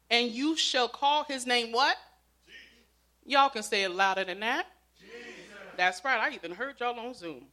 and 0.10 0.32
you 0.32 0.58
shall 0.58 0.88
call 0.88 1.24
his 1.26 1.46
name 1.46 1.72
what? 1.72 1.98
Jesus. 2.48 2.62
Y'all 3.28 3.50
can 3.50 3.62
say 3.62 3.84
it 3.84 3.92
louder 3.92 4.24
than 4.24 4.40
that. 4.40 4.66
Jesus. 5.00 5.22
That's 5.78 6.04
right. 6.04 6.20
I 6.20 6.34
even 6.34 6.50
heard 6.50 6.80
y'all 6.80 7.00
on 7.00 7.14
Zoom. 7.14 7.44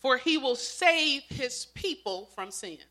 For 0.00 0.18
he 0.18 0.36
will 0.36 0.56
save 0.56 1.22
his 1.30 1.68
people 1.74 2.28
from 2.34 2.50
sins. 2.50 2.84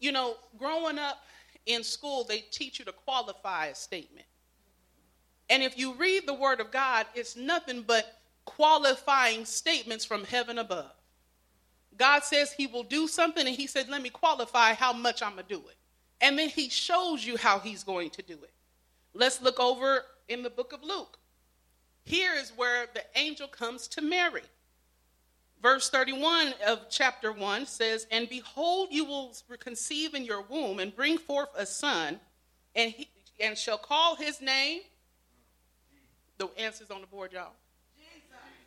You 0.00 0.12
know, 0.12 0.34
growing 0.58 0.98
up 0.98 1.18
in 1.66 1.84
school, 1.84 2.24
they 2.24 2.38
teach 2.38 2.78
you 2.78 2.84
to 2.86 2.92
qualify 2.92 3.66
a 3.66 3.74
statement. 3.74 4.26
And 5.48 5.62
if 5.62 5.78
you 5.78 5.94
read 5.94 6.26
the 6.26 6.34
word 6.34 6.60
of 6.60 6.70
God, 6.70 7.06
it's 7.14 7.36
nothing 7.36 7.82
but 7.86 8.20
qualifying 8.44 9.44
statements 9.44 10.04
from 10.04 10.24
heaven 10.24 10.58
above. 10.58 10.92
God 11.96 12.24
says 12.24 12.52
he 12.52 12.66
will 12.66 12.82
do 12.82 13.06
something, 13.06 13.46
and 13.46 13.54
he 13.54 13.66
said, 13.66 13.88
Let 13.88 14.02
me 14.02 14.10
qualify 14.10 14.72
how 14.72 14.92
much 14.92 15.22
I'm 15.22 15.34
going 15.34 15.46
to 15.46 15.54
do 15.54 15.68
it. 15.68 15.76
And 16.20 16.38
then 16.38 16.48
he 16.48 16.68
shows 16.68 17.24
you 17.24 17.36
how 17.36 17.58
he's 17.58 17.84
going 17.84 18.10
to 18.10 18.22
do 18.22 18.34
it. 18.34 18.52
Let's 19.12 19.42
look 19.42 19.58
over 19.58 20.02
in 20.28 20.42
the 20.42 20.50
book 20.50 20.72
of 20.72 20.82
Luke. 20.82 21.18
Here 22.04 22.34
is 22.34 22.52
where 22.56 22.86
the 22.94 23.02
angel 23.16 23.48
comes 23.48 23.88
to 23.88 24.00
Mary. 24.00 24.42
Verse 25.62 25.90
31 25.90 26.54
of 26.66 26.86
chapter 26.88 27.32
1 27.32 27.66
says, 27.66 28.06
And 28.10 28.28
behold, 28.28 28.88
you 28.90 29.04
will 29.04 29.34
conceive 29.58 30.14
in 30.14 30.24
your 30.24 30.42
womb 30.42 30.78
and 30.78 30.94
bring 30.94 31.18
forth 31.18 31.50
a 31.54 31.66
son, 31.66 32.18
and, 32.74 32.90
he, 32.92 33.08
and 33.38 33.58
shall 33.58 33.76
call 33.76 34.16
his 34.16 34.40
name. 34.40 34.80
The 36.38 36.48
answer's 36.58 36.90
on 36.90 37.02
the 37.02 37.06
board, 37.06 37.32
y'all. 37.34 37.52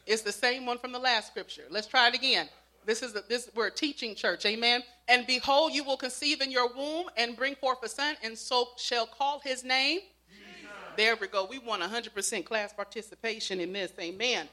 It's 0.05 0.21
the 0.21 0.31
same 0.31 0.65
one 0.65 0.77
from 0.77 0.91
the 0.91 0.99
last 0.99 1.27
scripture. 1.27 1.63
Let's 1.69 1.87
try 1.87 2.09
it 2.09 2.13
again. 2.13 2.49
This 2.85 3.01
is 3.01 3.13
this 3.29 3.49
we're 3.55 3.67
a 3.67 3.71
teaching 3.71 4.13
church, 4.13 4.45
amen. 4.45 4.83
And 5.07 5.25
behold, 5.25 5.73
you 5.73 5.83
will 5.83 5.97
conceive 5.97 6.41
in 6.41 6.51
your 6.51 6.71
womb 6.75 7.07
and 7.17 7.35
bring 7.35 7.55
forth 7.55 7.81
a 7.81 7.89
son, 7.89 8.15
and 8.23 8.37
so 8.37 8.67
shall 8.77 9.07
call 9.07 9.39
his 9.39 9.63
name. 9.63 9.99
Jesus. 10.29 10.69
There 10.97 11.15
we 11.15 11.27
go. 11.27 11.47
We 11.49 11.59
want 11.59 11.81
100% 11.81 12.45
class 12.45 12.73
participation 12.73 13.59
in 13.61 13.73
this, 13.73 13.93
amen. 13.99 14.49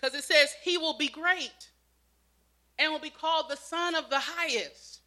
Because 0.00 0.14
it 0.14 0.24
says 0.24 0.54
he 0.62 0.78
will 0.78 0.96
be 0.96 1.08
great 1.08 1.70
and 2.78 2.90
will 2.90 3.00
be 3.00 3.10
called 3.10 3.46
the 3.48 3.56
Son 3.56 3.94
of 3.94 4.08
the 4.08 4.18
Highest. 4.18 5.00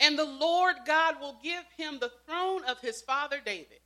And 0.00 0.18
the 0.18 0.24
Lord 0.24 0.76
God 0.86 1.20
will 1.20 1.38
give 1.42 1.64
him 1.76 1.98
the 1.98 2.12
throne 2.24 2.64
of 2.64 2.80
his 2.80 3.02
father 3.02 3.38
David. 3.44 3.80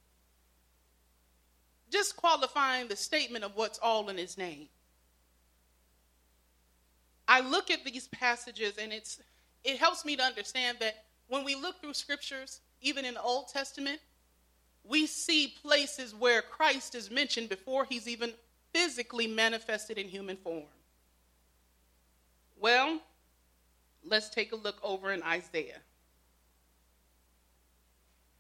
Just 1.91 2.17
qualifying 2.17 2.89
the 2.89 2.97
statement 2.97 3.45
of 3.45 3.57
what's 3.57 3.79
all 3.79 4.09
in 4.11 4.17
his 4.17 4.39
name. 4.39 4.69
I 7.27 7.41
look 7.41 7.71
at 7.71 7.85
these 7.85 8.09
passages 8.09 8.75
and 8.79 8.93
it's 8.93 9.21
it 9.65 9.79
helps 9.79 10.05
me 10.05 10.17
to 10.17 10.23
understand 10.23 10.79
that 10.81 11.05
when 11.29 11.45
we 11.45 11.55
look 11.55 11.81
through 11.81 11.95
scriptures, 11.95 12.61
even 12.81 13.05
in 13.05 13.15
the 13.15 13.23
Old 13.23 13.49
Testament, 13.49 14.01
we 14.85 15.07
see 15.07 15.55
places 15.63 16.15
where 16.15 16.43
Christ 16.43 16.95
is 16.95 17.11
mentioned 17.11 17.49
before 17.49 17.85
he's 17.85 18.09
even 18.09 18.33
physically 18.73 19.27
manifested 19.27 19.99
in 19.99 20.09
human 20.09 20.37
form. 20.37 20.65
Well, 22.59 23.01
let's 24.05 24.31
take 24.31 24.53
a 24.53 24.57
look 24.57 24.79
over 24.83 25.13
in 25.13 25.23
Isaiah. 25.23 25.81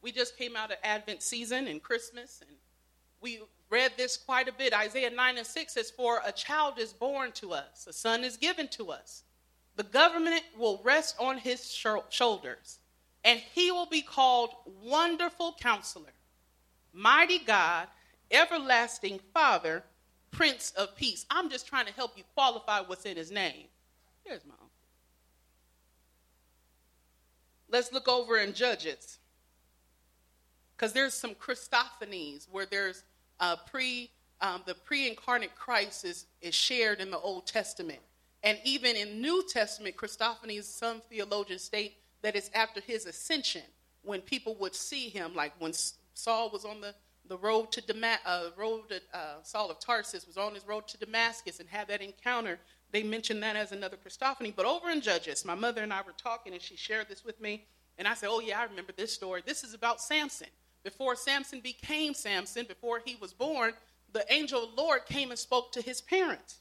We 0.01 0.13
just 0.13 0.37
came 0.37 0.57
out 0.57 0.71
of 0.71 0.79
Advent 0.83 1.23
season 1.23 1.69
and 1.69 1.83
Christmas, 1.83 2.41
and 2.47 2.57
we 3.21 3.41
read 3.71 3.93
this 3.97 4.17
quite 4.17 4.49
a 4.49 4.53
bit. 4.53 4.75
Isaiah 4.75 5.11
9 5.11 5.39
and 5.39 5.47
6 5.47 5.73
says, 5.73 5.91
For 5.91 6.21
a 6.25 6.33
child 6.33 6.79
is 6.79 6.93
born 6.93 7.33
to 7.33 7.53
us, 7.53 7.87
a 7.87 7.93
son 7.93 8.25
is 8.25 8.37
given 8.37 8.69
to 8.69 8.91
us. 8.91 9.23
The 9.77 9.85
government 9.85 10.43
will 10.59 10.81
rest 10.85 11.17
on 11.19 11.39
his 11.39 11.73
sh- 11.73 11.87
shoulders, 12.11 12.79
and 13.25 13.41
he 13.55 13.71
will 13.71 13.87
be 13.87 14.03
called 14.03 14.51
Wonderful 14.85 15.57
Counselor, 15.61 16.13
Mighty 16.93 17.39
God, 17.39 17.89
Everlasting 18.31 19.21
Father, 19.33 19.85
Prince 20.33 20.73
of 20.77 20.97
Peace. 20.97 21.25
I'm 21.31 21.49
just 21.49 21.67
trying 21.67 21.87
to 21.87 21.93
help 21.93 22.17
you 22.17 22.25
qualify 22.35 22.81
what's 22.81 23.05
in 23.05 23.17
his 23.17 23.31
name. 23.31 23.67
Here's 24.25 24.45
my 24.45 24.55
Let's 27.71 27.91
look 27.91 28.07
over 28.07 28.37
in 28.37 28.53
Judges. 28.53 29.19
Because 30.77 30.93
there's 30.93 31.15
some 31.15 31.35
Christophanies 31.35 32.47
where 32.51 32.67
there's 32.67 33.05
uh, 33.41 33.57
pre, 33.71 34.11
um, 34.41 34.63
the 34.67 34.75
pre-incarnate 34.75 35.55
Christ 35.55 36.05
is, 36.05 36.27
is 36.43 36.55
shared 36.55 37.01
in 37.01 37.11
the 37.11 37.19
Old 37.19 37.47
Testament. 37.47 38.01
And 38.43 38.59
even 38.65 38.97
in 38.97 39.23
New 39.23 39.45
Testament, 39.49 39.97
Christophanies, 39.97 40.65
some 40.65 41.01
theologians 41.09 41.63
state 41.63 41.97
that 42.23 42.37
it's 42.37 42.51
after 42.55 42.81
his 42.81 43.07
ascension 43.07 43.63
when 44.03 44.21
people 44.21 44.57
would 44.57 44.75
see 44.75 45.09
him, 45.09 45.35
like 45.35 45.53
when 45.59 45.73
Saul 46.15 46.51
was 46.51 46.65
on 46.65 46.81
the, 46.81 46.95
the 47.29 47.39
road 47.39 47.73
to 47.73 47.81
Damascus, 47.81 48.27
uh, 48.27 48.51
road 48.57 48.89
to, 48.91 49.01
uh, 49.17 49.43
Saul 49.43 49.71
of 49.71 49.79
Tarsus 49.79 50.27
was 50.27 50.37
on 50.37 50.55
his 50.55 50.67
road 50.67 50.89
to 50.89 50.99
Damascus 50.99 51.61
and 51.61 51.69
had 51.69 51.89
that 51.89 52.03
encounter. 52.03 52.59
They 52.91 53.03
mentioned 53.03 53.43
that 53.43 53.57
as 53.57 53.73
another 53.73 53.97
Christophany. 53.97 54.55
But 54.55 54.67
over 54.67 54.91
in 54.91 55.01
Judges, 55.01 55.45
my 55.45 55.55
mother 55.55 55.83
and 55.83 55.93
I 55.93 56.03
were 56.03 56.13
talking, 56.13 56.53
and 56.53 56.61
she 56.61 56.77
shared 56.77 57.09
this 57.09 57.25
with 57.25 57.41
me. 57.41 57.65
And 57.99 58.07
I 58.09 58.15
said, 58.15 58.29
Oh, 58.31 58.41
yeah, 58.41 58.61
I 58.61 58.65
remember 58.65 58.93
this 58.93 59.13
story. 59.13 59.43
This 59.45 59.65
is 59.65 59.75
about 59.75 60.01
Samson. 60.01 60.49
Before 60.83 61.15
Samson 61.15 61.61
became 61.61 62.13
Samson, 62.13 62.67
before 62.67 63.01
he 63.05 63.17
was 63.21 63.33
born, 63.33 63.73
the 64.13 64.31
angel 64.33 64.65
of 64.65 64.75
the 64.75 64.83
Lord 64.83 65.07
came 65.07 65.31
and 65.31 65.39
spoke 65.39 65.73
to 65.73 65.81
his 65.83 66.01
parents. 66.01 66.59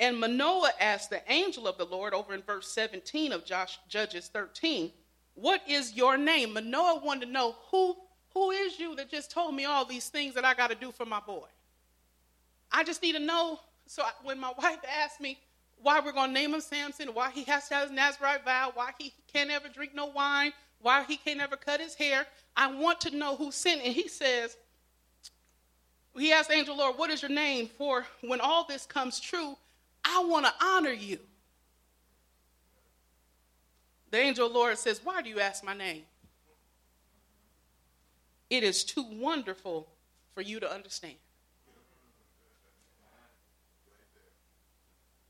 And 0.00 0.20
Manoah 0.20 0.72
asked 0.80 1.10
the 1.10 1.22
angel 1.32 1.66
of 1.66 1.78
the 1.78 1.84
Lord 1.84 2.14
over 2.14 2.34
in 2.34 2.42
verse 2.42 2.72
17 2.72 3.32
of 3.32 3.44
Josh, 3.44 3.78
Judges 3.88 4.28
13, 4.28 4.92
What 5.34 5.62
is 5.68 5.94
your 5.94 6.16
name? 6.16 6.54
Manoah 6.54 7.00
wanted 7.02 7.26
to 7.26 7.32
know 7.32 7.56
who, 7.70 7.96
who 8.34 8.50
is 8.50 8.78
you 8.78 8.94
that 8.96 9.10
just 9.10 9.30
told 9.30 9.54
me 9.54 9.64
all 9.64 9.84
these 9.84 10.08
things 10.08 10.34
that 10.34 10.44
I 10.44 10.54
got 10.54 10.70
to 10.70 10.76
do 10.76 10.92
for 10.92 11.04
my 11.04 11.20
boy? 11.20 11.46
I 12.70 12.84
just 12.84 13.02
need 13.02 13.12
to 13.12 13.20
know. 13.20 13.60
So 13.86 14.02
I, 14.02 14.10
when 14.22 14.38
my 14.38 14.52
wife 14.58 14.78
asked 15.02 15.20
me 15.20 15.38
why 15.80 16.00
we're 16.00 16.12
going 16.12 16.28
to 16.28 16.34
name 16.34 16.54
him 16.54 16.60
Samson, 16.60 17.08
why 17.14 17.30
he 17.30 17.44
has 17.44 17.68
to 17.68 17.74
have 17.74 17.88
his 17.88 17.96
Nazarite 17.96 18.44
vow, 18.44 18.72
why 18.74 18.90
he 18.98 19.12
can't 19.32 19.50
ever 19.50 19.68
drink 19.68 19.94
no 19.94 20.06
wine, 20.06 20.52
why 20.80 21.04
he 21.04 21.16
can't 21.16 21.40
ever 21.40 21.56
cut 21.56 21.80
his 21.80 21.94
hair, 21.94 22.26
I 22.56 22.72
want 22.72 23.00
to 23.02 23.16
know 23.16 23.36
who 23.36 23.52
sent. 23.52 23.82
And 23.82 23.94
he 23.94 24.08
says, 24.08 24.56
he 26.16 26.32
asked 26.32 26.50
Angel 26.50 26.76
Lord, 26.76 26.98
what 26.98 27.10
is 27.10 27.22
your 27.22 27.30
name? 27.30 27.68
For 27.78 28.04
when 28.22 28.40
all 28.40 28.64
this 28.64 28.86
comes 28.86 29.20
true, 29.20 29.56
I 30.04 30.24
want 30.24 30.46
to 30.46 30.52
honor 30.60 30.92
you. 30.92 31.18
The 34.10 34.18
angel 34.18 34.50
Lord 34.50 34.78
says, 34.78 35.00
Why 35.04 35.22
do 35.22 35.28
you 35.28 35.40
ask 35.40 35.62
my 35.62 35.74
name? 35.74 36.02
It 38.50 38.62
is 38.62 38.84
too 38.84 39.04
wonderful 39.10 39.88
for 40.34 40.42
you 40.42 40.60
to 40.60 40.72
understand. 40.72 41.16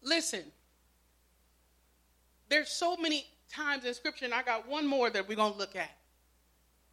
Listen, 0.03 0.45
there's 2.49 2.69
so 2.69 2.97
many 2.97 3.27
times 3.51 3.85
in 3.85 3.93
Scripture, 3.95 4.25
and 4.25 4.35
I 4.35 4.43
got 4.43 4.69
one 4.69 4.87
more 4.87 5.11
that 5.11 5.29
we're 5.29 5.37
going 5.37 5.53
to 5.53 5.59
look 5.59 5.77
at 5.77 5.91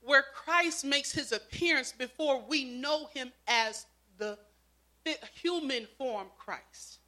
where 0.06 0.24
Christ 0.34 0.86
makes 0.86 1.12
his 1.12 1.32
appearance 1.32 1.92
before 1.92 2.42
we 2.48 2.64
know 2.64 3.08
him 3.08 3.32
as 3.48 3.88
the 4.18 4.38
human 5.34 5.88
form 5.98 6.28
Christ. 6.38 7.00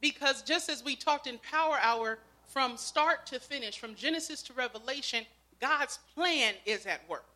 Because 0.00 0.42
just 0.42 0.68
as 0.68 0.82
we 0.82 0.96
talked 0.96 1.26
in 1.26 1.38
Power 1.38 1.78
Hour, 1.80 2.18
from 2.46 2.76
start 2.76 3.26
to 3.26 3.38
finish, 3.38 3.78
from 3.78 3.94
Genesis 3.94 4.42
to 4.44 4.52
Revelation, 4.54 5.26
God's 5.60 5.98
plan 6.14 6.54
is 6.64 6.86
at 6.86 7.06
work. 7.08 7.26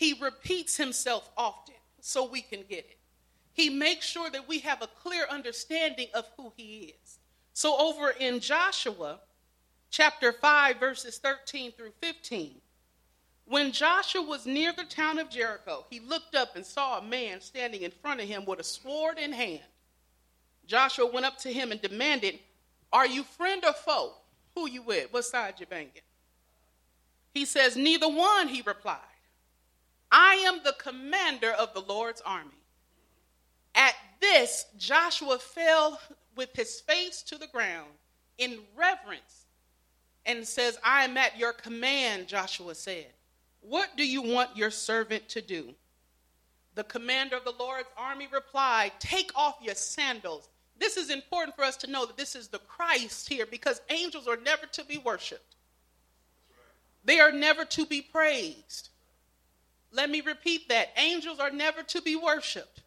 He 0.00 0.14
repeats 0.18 0.78
himself 0.78 1.28
often 1.36 1.74
so 2.00 2.24
we 2.24 2.40
can 2.40 2.60
get 2.66 2.86
it. 2.88 2.96
He 3.52 3.68
makes 3.68 4.06
sure 4.06 4.30
that 4.30 4.48
we 4.48 4.60
have 4.60 4.80
a 4.80 4.86
clear 4.86 5.26
understanding 5.28 6.08
of 6.14 6.24
who 6.38 6.54
he 6.56 6.94
is. 7.02 7.18
So, 7.52 7.76
over 7.78 8.08
in 8.18 8.40
Joshua 8.40 9.20
chapter 9.90 10.32
5, 10.32 10.80
verses 10.80 11.18
13 11.18 11.72
through 11.72 11.92
15, 12.00 12.62
when 13.44 13.72
Joshua 13.72 14.22
was 14.22 14.46
near 14.46 14.72
the 14.72 14.84
town 14.84 15.18
of 15.18 15.28
Jericho, 15.28 15.84
he 15.90 16.00
looked 16.00 16.34
up 16.34 16.56
and 16.56 16.64
saw 16.64 16.96
a 16.96 17.02
man 17.02 17.42
standing 17.42 17.82
in 17.82 17.90
front 17.90 18.22
of 18.22 18.26
him 18.26 18.46
with 18.46 18.58
a 18.58 18.64
sword 18.64 19.18
in 19.18 19.34
hand. 19.34 19.60
Joshua 20.66 21.12
went 21.12 21.26
up 21.26 21.36
to 21.40 21.52
him 21.52 21.72
and 21.72 21.82
demanded, 21.82 22.38
Are 22.90 23.06
you 23.06 23.22
friend 23.22 23.62
or 23.66 23.74
foe? 23.74 24.14
Who 24.54 24.66
you 24.66 24.80
with? 24.80 25.12
What 25.12 25.26
side 25.26 25.56
you 25.58 25.66
banging? 25.66 25.90
He 27.34 27.44
says, 27.44 27.76
Neither 27.76 28.08
one, 28.08 28.48
he 28.48 28.62
replied. 28.62 29.09
I 30.10 30.34
am 30.46 30.60
the 30.64 30.74
commander 30.78 31.52
of 31.52 31.72
the 31.74 31.80
Lord's 31.80 32.20
army. 32.22 32.50
At 33.74 33.94
this, 34.20 34.66
Joshua 34.76 35.38
fell 35.38 36.00
with 36.36 36.50
his 36.54 36.80
face 36.80 37.22
to 37.22 37.38
the 37.38 37.46
ground 37.46 37.90
in 38.38 38.60
reverence 38.76 39.46
and 40.26 40.46
says, 40.46 40.78
I 40.84 41.04
am 41.04 41.16
at 41.16 41.38
your 41.38 41.52
command, 41.52 42.28
Joshua 42.28 42.74
said. 42.74 43.06
What 43.60 43.96
do 43.96 44.06
you 44.06 44.22
want 44.22 44.56
your 44.56 44.70
servant 44.70 45.28
to 45.30 45.42
do? 45.42 45.74
The 46.74 46.84
commander 46.84 47.36
of 47.36 47.44
the 47.44 47.54
Lord's 47.58 47.88
army 47.96 48.28
replied, 48.32 48.92
Take 48.98 49.32
off 49.34 49.58
your 49.60 49.74
sandals. 49.74 50.48
This 50.78 50.96
is 50.96 51.10
important 51.10 51.56
for 51.56 51.64
us 51.64 51.76
to 51.78 51.90
know 51.90 52.06
that 52.06 52.16
this 52.16 52.34
is 52.34 52.48
the 52.48 52.58
Christ 52.60 53.28
here 53.28 53.44
because 53.44 53.82
angels 53.90 54.26
are 54.26 54.36
never 54.36 54.66
to 54.66 54.84
be 54.84 54.98
worshiped, 54.98 55.56
they 57.04 57.20
are 57.20 57.32
never 57.32 57.64
to 57.66 57.86
be 57.86 58.02
praised. 58.02 58.89
Let 59.92 60.10
me 60.10 60.20
repeat 60.20 60.68
that 60.68 60.88
angels 60.96 61.40
are 61.40 61.50
never 61.50 61.82
to 61.82 62.02
be 62.02 62.16
worshiped. 62.16 62.82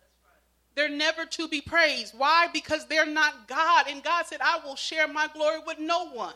They're 0.76 0.90
never 0.90 1.26
to 1.26 1.48
be 1.48 1.62
praised. 1.62 2.18
Why? 2.18 2.48
Because 2.52 2.88
they're 2.88 3.06
not 3.06 3.48
God. 3.48 3.86
And 3.88 4.04
God 4.04 4.26
said, 4.26 4.40
I 4.42 4.60
will 4.66 4.76
share 4.76 5.08
my 5.08 5.28
glory 5.34 5.60
with 5.66 5.80
no 5.80 6.10
one. 6.10 6.34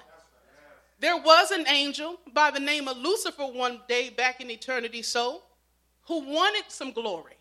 There 0.99 1.17
was 1.17 1.51
an 1.51 1.67
angel 1.67 2.19
by 2.33 2.51
the 2.51 2.59
name 2.59 2.87
of 2.87 2.97
Lucifer 2.97 3.45
one 3.45 3.81
day 3.87 4.09
back 4.09 4.41
in 4.41 4.49
eternity, 4.49 5.01
so 5.01 5.43
who 6.07 6.21
wanted 6.21 6.63
some 6.69 6.91
glory. 6.91 7.33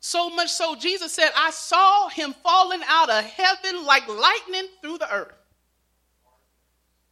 So 0.00 0.30
much 0.30 0.50
so, 0.50 0.74
Jesus 0.74 1.12
said, 1.12 1.30
I 1.36 1.50
saw 1.50 2.08
him 2.08 2.34
falling 2.42 2.80
out 2.88 3.10
of 3.10 3.22
heaven 3.22 3.84
like 3.84 4.08
lightning 4.08 4.68
through 4.80 4.98
the 4.98 5.12
earth. 5.12 5.34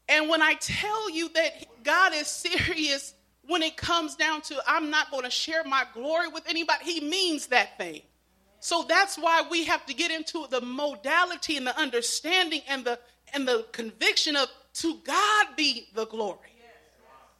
And 0.09 0.31
when 0.31 0.41
I 0.41 0.55
tell 0.55 1.11
you 1.11 1.29
that 1.31 1.67
God 1.85 2.15
is 2.15 2.27
serious 2.29 3.15
when 3.49 3.63
it 3.63 3.77
comes 3.77 4.15
down 4.15 4.43
to, 4.43 4.57
I'm 4.67 4.91
not 4.91 5.11
going 5.11 5.25
to 5.25 5.31
share 5.31 5.65
my 5.65 5.85
glory 5.95 6.29
with 6.29 6.45
anybody, 6.47 6.85
he 6.85 7.01
means 7.01 7.47
that 7.47 7.77
thing. 7.79 8.03
So 8.61 8.85
that's 8.87 9.17
why 9.17 9.45
we 9.51 9.65
have 9.65 9.85
to 9.87 9.95
get 9.95 10.11
into 10.11 10.47
the 10.51 10.61
modality 10.61 11.57
and 11.57 11.67
the 11.67 11.77
understanding 11.79 12.61
and 12.69 12.85
the 12.85 12.99
and 13.35 13.47
the 13.47 13.67
conviction 13.73 14.37
of 14.37 14.49
to 14.75 14.99
God 15.05 15.47
be 15.57 15.89
the 15.95 16.07
glory. 16.07 16.39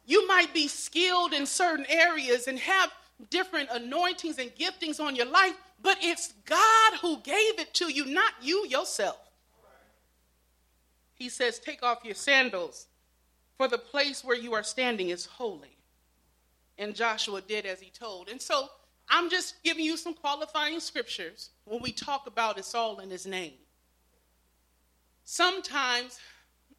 You 0.05 0.27
might 0.27 0.53
be 0.53 0.67
skilled 0.67 1.33
in 1.33 1.45
certain 1.45 1.85
areas 1.89 2.47
and 2.47 2.57
have 2.59 2.91
different 3.29 3.69
anointings 3.71 4.39
and 4.39 4.51
giftings 4.55 4.99
on 4.99 5.15
your 5.15 5.25
life, 5.25 5.53
but 5.81 5.97
it's 6.01 6.33
God 6.45 6.93
who 7.01 7.17
gave 7.21 7.59
it 7.59 7.73
to 7.75 7.91
you, 7.91 8.05
not 8.05 8.33
you 8.41 8.65
yourself. 8.67 9.17
he 11.15 11.29
says, 11.29 11.59
Take 11.59 11.83
off 11.83 11.99
your 12.03 12.15
sandals, 12.15 12.87
for 13.57 13.67
the 13.67 13.77
place 13.77 14.23
where 14.23 14.37
you 14.37 14.53
are 14.53 14.63
standing 14.63 15.09
is 15.09 15.25
holy. 15.25 15.78
And 16.79 16.95
Joshua 16.95 17.41
did 17.41 17.67
as 17.67 17.79
he 17.79 17.91
told. 17.91 18.29
And 18.29 18.41
so 18.41 18.69
I'm 19.09 19.29
just 19.29 19.61
giving 19.63 19.83
you 19.83 19.97
some 19.97 20.13
qualifying 20.13 20.79
scriptures 20.79 21.49
when 21.65 21.81
we 21.81 21.91
talk 21.91 22.25
about 22.25 22.57
it's 22.57 22.73
all 22.73 22.99
in 22.99 23.09
his 23.09 23.27
name. 23.27 23.53
Sometimes, 25.25 26.19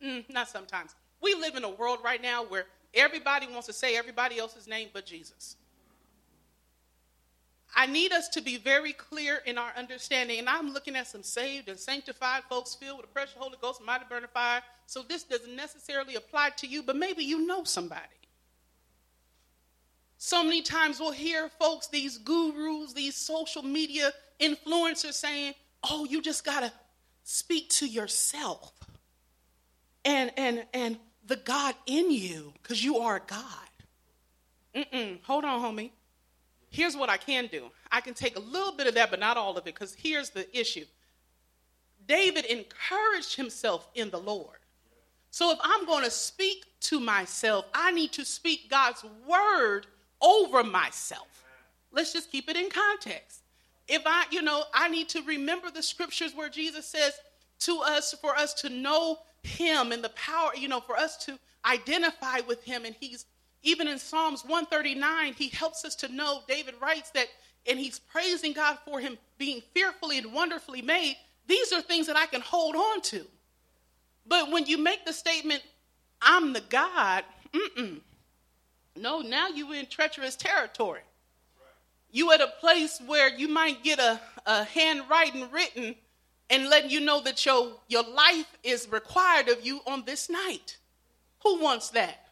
mm, 0.02 0.28
not 0.28 0.48
sometimes, 0.48 0.94
we 1.22 1.34
live 1.34 1.54
in 1.54 1.64
a 1.64 1.70
world 1.70 1.98
right 2.02 2.20
now 2.20 2.42
where 2.42 2.64
everybody 2.94 3.46
wants 3.46 3.66
to 3.66 3.72
say 3.72 3.96
everybody 3.96 4.38
else's 4.38 4.66
name 4.66 4.88
but 4.92 5.06
Jesus. 5.06 5.56
I 7.76 7.86
need 7.86 8.12
us 8.12 8.28
to 8.30 8.40
be 8.40 8.56
very 8.56 8.92
clear 8.92 9.42
in 9.46 9.56
our 9.56 9.72
understanding. 9.76 10.38
And 10.38 10.48
I'm 10.48 10.72
looking 10.72 10.96
at 10.96 11.06
some 11.06 11.22
saved 11.22 11.68
and 11.68 11.78
sanctified 11.78 12.42
folks 12.48 12.74
filled 12.74 12.98
with 12.98 13.06
the 13.06 13.12
precious 13.12 13.36
Holy 13.38 13.56
Ghost, 13.60 13.80
mighty 13.84 14.04
burning 14.08 14.28
fire. 14.32 14.62
So 14.86 15.02
this 15.02 15.22
doesn't 15.22 15.54
necessarily 15.54 16.16
apply 16.16 16.50
to 16.56 16.66
you, 16.66 16.82
but 16.82 16.96
maybe 16.96 17.22
you 17.22 17.46
know 17.46 17.62
somebody. 17.64 18.19
So 20.22 20.44
many 20.44 20.60
times 20.60 21.00
we'll 21.00 21.12
hear 21.12 21.48
folks, 21.58 21.86
these 21.86 22.18
gurus, 22.18 22.92
these 22.92 23.16
social 23.16 23.62
media 23.62 24.12
influencers 24.38 25.14
saying, 25.14 25.54
oh, 25.88 26.04
you 26.04 26.20
just 26.20 26.44
got 26.44 26.60
to 26.60 26.70
speak 27.24 27.70
to 27.70 27.86
yourself 27.86 28.72
and, 30.04 30.30
and, 30.36 30.66
and 30.74 30.98
the 31.26 31.36
God 31.36 31.74
in 31.86 32.10
you 32.10 32.52
because 32.62 32.84
you 32.84 32.98
are 32.98 33.22
God. 33.26 33.40
Mm-mm. 34.74 35.22
Hold 35.22 35.44
on, 35.44 35.60
homie 35.60 35.90
here's 36.70 36.96
what 36.96 37.10
I 37.10 37.16
can 37.16 37.48
do 37.48 37.70
I 37.92 38.00
can 38.00 38.14
take 38.14 38.36
a 38.36 38.40
little 38.40 38.72
bit 38.72 38.86
of 38.86 38.94
that, 38.94 39.10
but 39.10 39.20
not 39.20 39.36
all 39.36 39.56
of 39.56 39.58
it, 39.58 39.74
because 39.74 39.94
here's 39.94 40.30
the 40.30 40.46
issue 40.58 40.84
David 42.06 42.44
encouraged 42.46 43.36
himself 43.36 43.88
in 43.94 44.10
the 44.10 44.18
Lord. 44.18 44.58
So 45.32 45.52
if 45.52 45.58
I'm 45.62 45.86
going 45.86 46.04
to 46.04 46.10
speak 46.10 46.64
to 46.80 46.98
myself, 46.98 47.64
I 47.72 47.92
need 47.92 48.12
to 48.12 48.24
speak 48.24 48.68
God's 48.68 49.04
word 49.26 49.86
over 50.20 50.62
myself. 50.62 51.44
Let's 51.92 52.12
just 52.12 52.30
keep 52.30 52.48
it 52.48 52.56
in 52.56 52.70
context. 52.70 53.40
If 53.88 54.02
I, 54.06 54.24
you 54.30 54.42
know, 54.42 54.62
I 54.72 54.88
need 54.88 55.08
to 55.10 55.22
remember 55.22 55.70
the 55.70 55.82
scriptures 55.82 56.32
where 56.34 56.48
Jesus 56.48 56.86
says 56.86 57.18
to 57.60 57.80
us, 57.80 58.14
for 58.20 58.36
us 58.36 58.54
to 58.54 58.68
know 58.68 59.18
him 59.42 59.92
and 59.92 60.04
the 60.04 60.10
power, 60.10 60.50
you 60.56 60.68
know, 60.68 60.80
for 60.80 60.96
us 60.96 61.16
to 61.26 61.38
identify 61.64 62.40
with 62.46 62.62
him, 62.62 62.84
and 62.84 62.94
he's 63.00 63.26
even 63.62 63.88
in 63.88 63.98
Psalms 63.98 64.42
139, 64.42 65.34
he 65.34 65.48
helps 65.48 65.84
us 65.84 65.94
to 65.96 66.08
know, 66.08 66.42
David 66.48 66.74
writes 66.80 67.10
that, 67.10 67.26
and 67.68 67.78
he's 67.78 67.98
praising 67.98 68.52
God 68.52 68.78
for 68.86 69.00
him 69.00 69.18
being 69.36 69.60
fearfully 69.74 70.18
and 70.18 70.32
wonderfully 70.32 70.80
made. 70.80 71.16
These 71.46 71.72
are 71.72 71.82
things 71.82 72.06
that 72.06 72.16
I 72.16 72.26
can 72.26 72.40
hold 72.40 72.74
on 72.74 73.02
to. 73.02 73.26
But 74.26 74.50
when 74.50 74.64
you 74.66 74.78
make 74.78 75.04
the 75.04 75.12
statement, 75.12 75.62
I'm 76.22 76.52
the 76.52 76.62
God, 76.62 77.24
mm-mm. 77.52 78.00
No, 78.96 79.20
now 79.20 79.48
you're 79.48 79.74
in 79.74 79.86
treacherous 79.86 80.36
territory. 80.36 81.02
You 82.10 82.30
are 82.30 82.34
at 82.34 82.40
a 82.40 82.52
place 82.60 83.00
where 83.06 83.28
you 83.28 83.48
might 83.48 83.84
get 83.84 83.98
a, 83.98 84.20
a 84.46 84.64
handwriting 84.64 85.50
written 85.50 85.94
and 86.48 86.68
letting 86.68 86.90
you 86.90 87.00
know 87.00 87.20
that 87.22 87.46
your, 87.46 87.72
your 87.88 88.02
life 88.02 88.58
is 88.64 88.88
required 88.90 89.48
of 89.48 89.64
you 89.64 89.80
on 89.86 90.04
this 90.04 90.28
night. 90.28 90.78
Who 91.44 91.60
wants 91.60 91.90
that? 91.90 92.30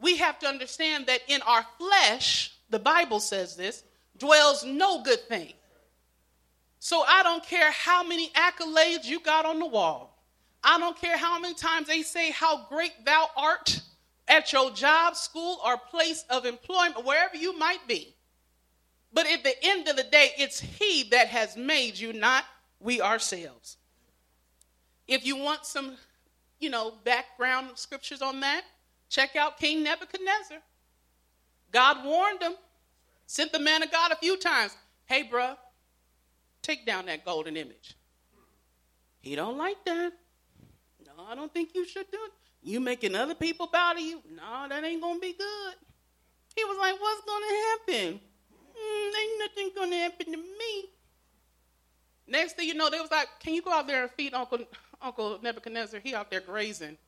we 0.00 0.16
have 0.18 0.38
to 0.40 0.46
understand 0.46 1.06
that 1.06 1.20
in 1.28 1.40
our 1.42 1.64
flesh, 1.78 2.52
the 2.70 2.78
Bible 2.78 3.20
says 3.20 3.56
this, 3.56 3.82
dwells 4.18 4.64
no 4.64 5.02
good 5.02 5.20
thing. 5.28 5.52
So 6.78 7.02
I 7.06 7.22
don't 7.22 7.42
care 7.42 7.70
how 7.70 8.04
many 8.04 8.30
accolades 8.30 9.06
you 9.06 9.20
got 9.20 9.46
on 9.46 9.58
the 9.58 9.66
wall. 9.66 10.22
I 10.62 10.78
don't 10.78 10.98
care 10.98 11.16
how 11.16 11.38
many 11.38 11.54
times 11.54 11.86
they 11.86 12.02
say 12.02 12.30
how 12.30 12.66
great 12.68 12.92
thou 13.04 13.28
art 13.36 13.80
at 14.28 14.52
your 14.52 14.70
job, 14.70 15.16
school, 15.16 15.58
or 15.64 15.76
place 15.76 16.24
of 16.30 16.44
employment, 16.44 17.04
wherever 17.04 17.36
you 17.36 17.56
might 17.58 17.86
be. 17.86 18.14
But 19.12 19.26
at 19.26 19.44
the 19.44 19.54
end 19.62 19.88
of 19.88 19.96
the 19.96 20.02
day, 20.02 20.30
it's 20.38 20.60
He 20.60 21.04
that 21.10 21.28
has 21.28 21.56
made 21.56 21.98
you, 21.98 22.12
not 22.12 22.44
we 22.80 23.00
ourselves. 23.00 23.76
If 25.06 25.24
you 25.24 25.36
want 25.36 25.64
some, 25.64 25.96
you 26.58 26.70
know, 26.70 26.94
background 27.04 27.70
scriptures 27.76 28.20
on 28.20 28.40
that, 28.40 28.64
Check 29.08 29.36
out 29.36 29.58
King 29.58 29.82
Nebuchadnezzar. 29.82 30.58
God 31.72 32.04
warned 32.04 32.42
him, 32.42 32.54
sent 33.26 33.52
the 33.52 33.58
man 33.58 33.82
of 33.82 33.90
God 33.90 34.12
a 34.12 34.16
few 34.16 34.36
times. 34.36 34.76
Hey, 35.06 35.24
bruh, 35.24 35.56
take 36.62 36.86
down 36.86 37.06
that 37.06 37.24
golden 37.24 37.56
image. 37.56 37.94
He 39.20 39.36
don't 39.36 39.58
like 39.58 39.84
that. 39.84 40.12
No, 41.06 41.24
I 41.28 41.34
don't 41.34 41.52
think 41.52 41.74
you 41.74 41.84
should 41.84 42.10
do 42.10 42.18
it. 42.24 42.32
You 42.66 42.80
making 42.80 43.14
other 43.14 43.34
people 43.34 43.68
bow 43.72 43.92
to 43.92 44.02
you? 44.02 44.20
No, 44.34 44.66
that 44.68 44.82
ain't 44.82 45.00
gonna 45.00 45.20
be 45.20 45.32
good. 45.32 45.74
He 46.56 46.64
was 46.64 46.76
like, 46.78 47.00
what's 47.00 47.22
gonna 47.24 47.54
happen? 47.70 48.20
Mm, 48.76 49.20
ain't 49.20 49.38
nothing 49.38 49.70
gonna 49.76 49.96
happen 49.96 50.26
to 50.32 50.36
me. 50.36 50.84
Next 52.26 52.54
thing 52.54 52.66
you 52.66 52.74
know, 52.74 52.90
they 52.90 53.00
was 53.00 53.10
like, 53.10 53.28
can 53.38 53.54
you 53.54 53.62
go 53.62 53.72
out 53.72 53.86
there 53.86 54.02
and 54.02 54.10
feed 54.10 54.34
Uncle 54.34 54.58
Uncle 55.00 55.38
Nebuchadnezzar? 55.40 56.00
He 56.00 56.12
out 56.12 56.28
there 56.28 56.40
grazing 56.40 56.98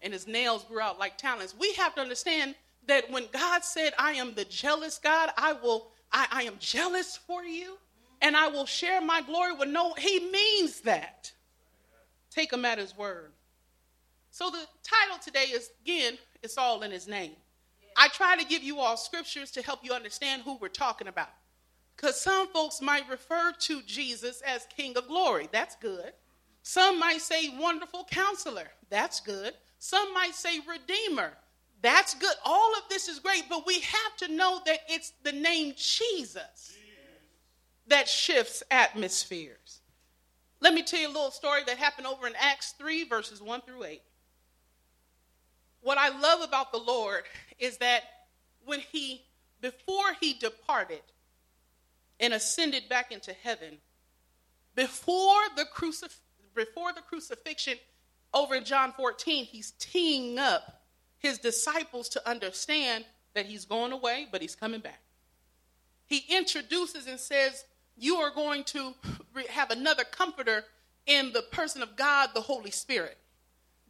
and 0.00 0.12
his 0.12 0.28
nails 0.28 0.64
grew 0.64 0.80
out 0.80 0.98
like 1.00 1.18
talons. 1.18 1.56
We 1.58 1.72
have 1.74 1.94
to 1.96 2.00
understand 2.00 2.54
that 2.86 3.10
when 3.10 3.26
God 3.32 3.64
said, 3.64 3.92
I 3.98 4.12
am 4.12 4.34
the 4.34 4.44
jealous 4.44 4.98
God, 4.98 5.30
I 5.36 5.54
will, 5.54 5.88
I, 6.12 6.26
I 6.30 6.42
am 6.44 6.54
jealous 6.58 7.16
for 7.16 7.44
you, 7.44 7.78
and 8.22 8.36
I 8.36 8.48
will 8.48 8.66
share 8.66 9.00
my 9.00 9.22
glory 9.22 9.54
with 9.54 9.68
no, 9.68 9.92
he 9.94 10.30
means 10.30 10.82
that. 10.82 11.32
Take 12.30 12.52
him 12.52 12.64
at 12.64 12.78
his 12.78 12.96
word. 12.96 13.32
So 14.40 14.48
the 14.48 14.66
title 14.82 15.18
today 15.22 15.52
is 15.52 15.68
again, 15.84 16.16
it's 16.42 16.56
all 16.56 16.82
in 16.82 16.90
his 16.90 17.06
name. 17.06 17.32
I 17.94 18.08
try 18.08 18.38
to 18.38 18.44
give 18.46 18.62
you 18.62 18.78
all 18.78 18.96
scriptures 18.96 19.50
to 19.50 19.62
help 19.62 19.80
you 19.82 19.92
understand 19.92 20.40
who 20.40 20.56
we're 20.56 20.68
talking 20.68 21.08
about. 21.08 21.28
Because 21.94 22.18
some 22.18 22.48
folks 22.48 22.80
might 22.80 23.06
refer 23.10 23.52
to 23.58 23.82
Jesus 23.82 24.40
as 24.40 24.66
King 24.74 24.96
of 24.96 25.08
Glory. 25.08 25.50
That's 25.52 25.76
good. 25.76 26.14
Some 26.62 26.98
might 26.98 27.20
say 27.20 27.54
wonderful 27.58 28.06
counselor. 28.10 28.68
That's 28.88 29.20
good. 29.20 29.52
Some 29.78 30.14
might 30.14 30.34
say 30.34 30.60
Redeemer. 30.60 31.32
That's 31.82 32.14
good. 32.14 32.34
All 32.42 32.72
of 32.78 32.84
this 32.88 33.08
is 33.08 33.18
great, 33.18 33.44
but 33.50 33.66
we 33.66 33.80
have 33.80 34.16
to 34.20 34.32
know 34.34 34.62
that 34.64 34.78
it's 34.88 35.12
the 35.22 35.32
name 35.32 35.74
Jesus 35.76 36.78
that 37.88 38.08
shifts 38.08 38.62
atmospheres. 38.70 39.80
Let 40.60 40.72
me 40.72 40.82
tell 40.82 41.00
you 41.00 41.08
a 41.08 41.12
little 41.12 41.30
story 41.30 41.60
that 41.66 41.76
happened 41.76 42.06
over 42.06 42.26
in 42.26 42.32
Acts 42.40 42.72
3, 42.78 43.04
verses 43.04 43.42
1 43.42 43.60
through 43.66 43.84
8. 43.84 44.00
What 45.82 45.98
I 45.98 46.08
love 46.18 46.40
about 46.42 46.72
the 46.72 46.78
Lord 46.78 47.24
is 47.58 47.78
that 47.78 48.02
when 48.64 48.80
he, 48.80 49.22
before 49.60 50.14
he 50.20 50.34
departed 50.34 51.02
and 52.18 52.34
ascended 52.34 52.88
back 52.88 53.12
into 53.12 53.32
heaven, 53.32 53.78
before 54.74 55.42
the, 55.56 55.64
crucif- 55.64 56.20
before 56.54 56.92
the 56.92 57.00
crucifixion, 57.00 57.78
over 58.32 58.54
in 58.54 58.64
John 58.64 58.92
14, 58.92 59.44
he's 59.44 59.72
teeing 59.78 60.38
up 60.38 60.82
his 61.18 61.38
disciples 61.38 62.08
to 62.10 62.28
understand 62.28 63.04
that 63.34 63.46
he's 63.46 63.64
going 63.64 63.92
away, 63.92 64.26
but 64.30 64.40
he's 64.40 64.54
coming 64.54 64.80
back. 64.80 65.00
He 66.06 66.24
introduces 66.28 67.06
and 67.06 67.18
says, 67.18 67.64
You 67.96 68.16
are 68.16 68.30
going 68.30 68.64
to 68.64 68.94
have 69.48 69.70
another 69.70 70.04
comforter 70.04 70.64
in 71.06 71.32
the 71.32 71.42
person 71.42 71.82
of 71.82 71.96
God, 71.96 72.30
the 72.34 72.40
Holy 72.40 72.70
Spirit, 72.70 73.18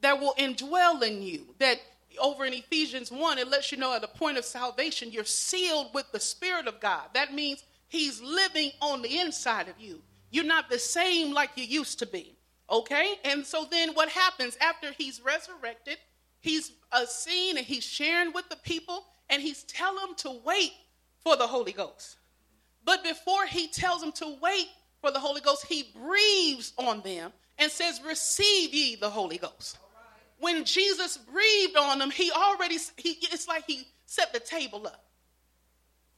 that 0.02 0.20
will 0.20 0.34
indwell 0.38 1.02
in 1.02 1.22
you. 1.22 1.54
That 1.58 1.80
over 2.20 2.44
in 2.44 2.52
Ephesians 2.52 3.10
1, 3.10 3.38
it 3.38 3.48
lets 3.48 3.70
you 3.70 3.78
know 3.78 3.94
at 3.94 4.02
the 4.02 4.08
point 4.08 4.38
of 4.38 4.44
salvation, 4.44 5.12
you're 5.12 5.24
sealed 5.24 5.94
with 5.94 6.10
the 6.12 6.20
Spirit 6.20 6.66
of 6.66 6.80
God. 6.80 7.04
That 7.14 7.32
means 7.32 7.62
He's 7.90 8.22
living 8.22 8.70
on 8.80 9.02
the 9.02 9.18
inside 9.18 9.68
of 9.68 9.74
you. 9.80 10.00
You're 10.30 10.44
not 10.44 10.70
the 10.70 10.78
same 10.78 11.34
like 11.34 11.50
you 11.56 11.64
used 11.64 11.98
to 11.98 12.06
be. 12.06 12.36
Okay? 12.70 13.14
And 13.24 13.44
so 13.44 13.66
then 13.68 13.94
what 13.94 14.08
happens 14.08 14.56
after 14.60 14.92
he's 14.92 15.20
resurrected? 15.20 15.98
He's 16.38 16.70
uh, 16.92 17.04
seen 17.06 17.58
and 17.58 17.66
he's 17.66 17.82
sharing 17.82 18.32
with 18.32 18.48
the 18.48 18.56
people 18.56 19.04
and 19.28 19.42
he's 19.42 19.64
telling 19.64 20.06
them 20.06 20.14
to 20.18 20.40
wait 20.44 20.70
for 21.24 21.36
the 21.36 21.48
Holy 21.48 21.72
Ghost. 21.72 22.16
But 22.84 23.02
before 23.02 23.44
he 23.46 23.66
tells 23.66 24.00
them 24.00 24.12
to 24.12 24.36
wait 24.40 24.68
for 25.00 25.10
the 25.10 25.18
Holy 25.18 25.40
Ghost, 25.40 25.66
he 25.66 25.90
breathes 25.92 26.72
on 26.78 27.00
them 27.02 27.32
and 27.58 27.72
says, 27.72 28.00
Receive 28.06 28.72
ye 28.72 28.94
the 28.94 29.10
Holy 29.10 29.38
Ghost. 29.38 29.78
When 30.40 30.64
Jesus 30.64 31.18
breathed 31.18 31.76
on 31.76 31.98
them, 31.98 32.10
he 32.10 32.32
already, 32.32 32.78
he, 32.96 33.18
it's 33.22 33.46
like 33.46 33.64
he 33.66 33.86
set 34.06 34.32
the 34.32 34.40
table 34.40 34.86
up. 34.86 35.04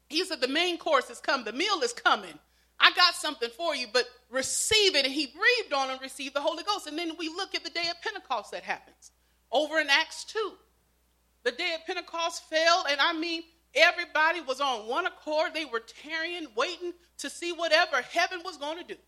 He 0.08 0.24
said, 0.24 0.40
The 0.40 0.48
main 0.48 0.78
course 0.78 1.10
is 1.10 1.20
come, 1.20 1.44
the 1.44 1.52
meal 1.52 1.80
is 1.82 1.92
coming. 1.92 2.38
I 2.78 2.90
got 2.92 3.14
something 3.14 3.50
for 3.50 3.76
you, 3.76 3.86
but 3.92 4.06
receive 4.28 4.96
it. 4.96 5.04
And 5.04 5.14
he 5.14 5.26
breathed 5.26 5.72
on 5.72 5.90
and 5.90 6.00
received 6.00 6.34
the 6.34 6.40
Holy 6.40 6.64
Ghost. 6.64 6.88
And 6.88 6.98
then 6.98 7.12
we 7.18 7.28
look 7.28 7.54
at 7.54 7.62
the 7.62 7.70
day 7.70 7.84
of 7.90 8.00
Pentecost 8.02 8.50
that 8.50 8.64
happens 8.64 9.12
over 9.52 9.78
in 9.78 9.88
Acts 9.88 10.24
2. 10.24 10.52
The 11.44 11.52
day 11.52 11.74
of 11.74 11.86
Pentecost 11.86 12.48
fell, 12.48 12.84
and 12.88 13.00
I 13.00 13.12
mean, 13.12 13.42
everybody 13.74 14.40
was 14.40 14.60
on 14.60 14.88
one 14.88 15.06
accord. 15.06 15.54
They 15.54 15.64
were 15.64 15.82
tarrying, 16.02 16.46
waiting 16.56 16.92
to 17.18 17.30
see 17.30 17.52
whatever 17.52 18.02
heaven 18.02 18.40
was 18.44 18.56
going 18.56 18.78
to 18.78 18.84
do. 18.84 19.00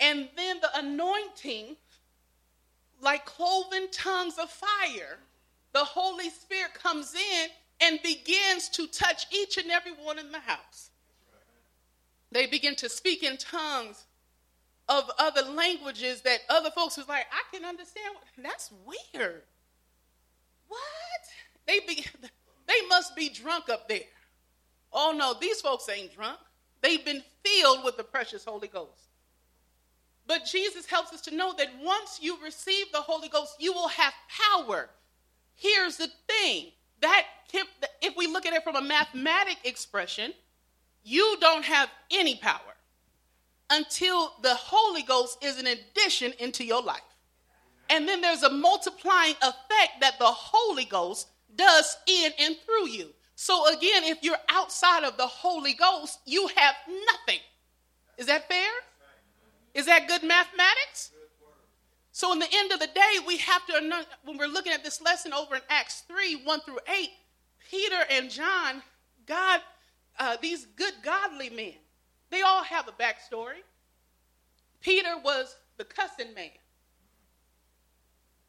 And 0.00 0.28
then 0.36 0.60
the 0.60 0.78
anointing, 0.78 1.76
like 3.02 3.26
cloven 3.26 3.88
tongues 3.90 4.38
of 4.38 4.48
fire, 4.48 5.18
the 5.72 5.84
Holy 5.84 6.30
Spirit 6.30 6.74
comes 6.74 7.14
in 7.14 7.48
and 7.80 8.00
begins 8.02 8.68
to 8.70 8.86
touch 8.86 9.26
each 9.32 9.58
and 9.58 9.70
every 9.70 9.92
one 9.92 10.18
in 10.18 10.30
the 10.30 10.38
house. 10.38 10.90
They 12.30 12.46
begin 12.46 12.76
to 12.76 12.88
speak 12.88 13.22
in 13.22 13.36
tongues 13.36 14.04
of 14.88 15.10
other 15.18 15.42
languages 15.42 16.22
that 16.22 16.40
other 16.48 16.70
folks 16.70 16.96
was 16.96 17.08
like, 17.08 17.26
I 17.30 17.54
can 17.54 17.66
understand. 17.66 18.14
That's 18.38 18.70
weird. 18.86 19.42
What? 20.68 20.80
They 21.66 21.80
be, 21.80 22.04
they 22.66 22.86
must 22.88 23.16
be 23.16 23.28
drunk 23.28 23.68
up 23.68 23.88
there. 23.88 24.00
Oh 24.92 25.14
no, 25.16 25.34
these 25.38 25.60
folks 25.60 25.88
ain't 25.88 26.14
drunk. 26.14 26.38
They've 26.82 27.04
been 27.04 27.22
filled 27.44 27.84
with 27.84 27.96
the 27.96 28.04
precious 28.04 28.44
Holy 28.44 28.68
Ghost. 28.68 29.11
But 30.26 30.44
Jesus 30.44 30.86
helps 30.86 31.12
us 31.12 31.20
to 31.22 31.34
know 31.34 31.52
that 31.58 31.68
once 31.82 32.18
you 32.22 32.38
receive 32.42 32.92
the 32.92 33.00
Holy 33.00 33.28
Ghost, 33.28 33.56
you 33.58 33.72
will 33.72 33.88
have 33.88 34.14
power. 34.54 34.88
Here's 35.54 35.96
the 35.96 36.08
thing 36.28 36.72
that 37.00 37.24
if 38.00 38.16
we 38.16 38.26
look 38.26 38.46
at 38.46 38.54
it 38.54 38.64
from 38.64 38.76
a 38.76 38.82
mathematic 38.82 39.58
expression, 39.64 40.32
you 41.02 41.36
don't 41.40 41.64
have 41.64 41.90
any 42.10 42.36
power 42.36 42.60
until 43.70 44.32
the 44.42 44.54
Holy 44.54 45.02
Ghost 45.02 45.42
is 45.42 45.58
an 45.58 45.66
addition 45.66 46.32
into 46.38 46.64
your 46.64 46.82
life. 46.82 47.00
And 47.90 48.08
then 48.08 48.20
there's 48.20 48.42
a 48.42 48.50
multiplying 48.50 49.34
effect 49.42 50.00
that 50.00 50.18
the 50.18 50.24
Holy 50.24 50.84
Ghost 50.84 51.28
does 51.56 51.96
in 52.06 52.32
and 52.38 52.56
through 52.64 52.88
you. 52.88 53.08
So 53.34 53.66
again, 53.68 54.04
if 54.04 54.22
you're 54.22 54.36
outside 54.48 55.04
of 55.04 55.16
the 55.16 55.26
Holy 55.26 55.74
Ghost, 55.74 56.20
you 56.24 56.48
have 56.56 56.74
nothing. 56.86 57.40
Is 58.16 58.26
that 58.26 58.48
fair? 58.48 58.70
Is 59.74 59.86
that 59.86 60.08
good 60.08 60.22
mathematics? 60.22 61.10
So, 62.14 62.32
in 62.32 62.38
the 62.38 62.48
end 62.52 62.72
of 62.72 62.78
the 62.78 62.88
day, 62.88 63.18
we 63.26 63.38
have 63.38 63.66
to, 63.66 64.04
when 64.24 64.36
we're 64.36 64.46
looking 64.46 64.72
at 64.72 64.84
this 64.84 65.00
lesson 65.00 65.32
over 65.32 65.54
in 65.56 65.62
Acts 65.70 66.02
3 66.08 66.42
1 66.44 66.60
through 66.60 66.78
8, 66.86 67.08
Peter 67.70 68.04
and 68.10 68.30
John, 68.30 68.82
God, 69.26 69.60
uh, 70.18 70.36
these 70.42 70.66
good 70.76 70.92
godly 71.02 71.48
men, 71.48 71.74
they 72.30 72.42
all 72.42 72.62
have 72.64 72.86
a 72.86 72.92
backstory. 72.92 73.62
Peter 74.80 75.16
was 75.24 75.56
the 75.78 75.84
cussing 75.84 76.34
man. 76.34 76.50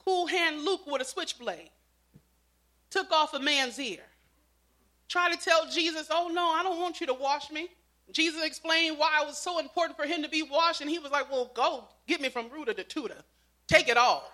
Cool 0.04 0.28
hand 0.28 0.66
Luke 0.66 0.86
with 0.86 1.02
a 1.02 1.06
switchblade 1.06 1.70
took 2.94 3.12
off 3.12 3.34
a 3.34 3.40
man's 3.40 3.80
ear. 3.80 4.04
Tried 5.10 5.34
to 5.34 5.38
tell 5.38 5.68
Jesus, 5.70 6.08
Oh, 6.12 6.30
no, 6.32 6.48
I 6.50 6.62
don't 6.64 6.80
want 6.80 7.02
you 7.02 7.08
to 7.08 7.14
wash 7.14 7.52
me. 7.52 7.70
Jesus 8.12 8.44
explained 8.44 8.98
why 8.98 9.22
it 9.22 9.28
was 9.28 9.38
so 9.38 9.60
important 9.60 9.98
for 9.98 10.06
him 10.06 10.22
to 10.24 10.30
be 10.30 10.44
washed, 10.44 10.82
and 10.82 10.90
he 10.90 11.00
was 11.00 11.12
like, 11.12 11.32
Well, 11.32 11.52
go 11.54 11.86
get 12.08 12.22
me 12.22 12.30
from 12.30 12.50
rooter 12.50 12.74
to 12.74 12.84
tutor. 12.84 13.24
Take 13.68 13.88
it 13.88 13.98
all. 13.98 14.30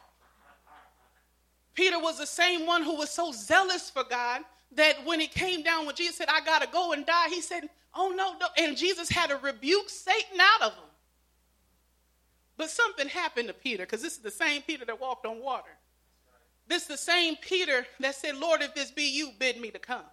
Peter 1.75 1.99
was 1.99 2.17
the 2.17 2.25
same 2.25 2.65
one 2.65 2.83
who 2.83 2.95
was 2.95 3.09
so 3.09 3.31
zealous 3.31 3.89
for 3.89 4.03
God 4.03 4.41
that 4.73 5.05
when 5.05 5.21
it 5.21 5.31
came 5.31 5.63
down, 5.63 5.85
when 5.85 5.95
Jesus 5.95 6.17
said, 6.17 6.27
I 6.29 6.41
got 6.41 6.61
to 6.61 6.67
go 6.67 6.93
and 6.93 7.05
die, 7.05 7.29
he 7.29 7.41
said, 7.41 7.69
Oh, 7.93 8.13
no, 8.15 8.35
no. 8.37 8.47
And 8.57 8.77
Jesus 8.77 9.09
had 9.09 9.29
to 9.29 9.37
rebuke 9.37 9.89
Satan 9.89 10.39
out 10.39 10.67
of 10.67 10.73
him. 10.73 10.83
But 12.57 12.69
something 12.69 13.07
happened 13.07 13.47
to 13.47 13.53
Peter 13.53 13.83
because 13.83 14.01
this 14.01 14.13
is 14.13 14.19
the 14.19 14.29
same 14.29 14.61
Peter 14.61 14.85
that 14.85 14.99
walked 14.99 15.25
on 15.25 15.41
water. 15.41 15.71
This 16.67 16.83
is 16.83 16.87
the 16.89 16.97
same 16.97 17.35
Peter 17.37 17.87
that 17.99 18.15
said, 18.15 18.35
Lord, 18.35 18.61
if 18.61 18.75
this 18.75 18.91
be 18.91 19.09
you, 19.09 19.31
bid 19.39 19.59
me 19.59 19.71
to 19.71 19.79
come. 19.79 20.03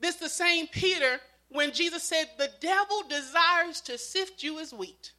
This 0.00 0.14
is 0.14 0.20
the 0.20 0.28
same 0.28 0.68
Peter 0.68 1.20
when 1.52 1.72
Jesus 1.72 2.02
said, 2.02 2.26
The 2.38 2.50
devil 2.60 3.02
desires 3.08 3.80
to 3.82 3.98
sift 3.98 4.42
you 4.42 4.58
as 4.58 4.72
wheat, 4.72 5.12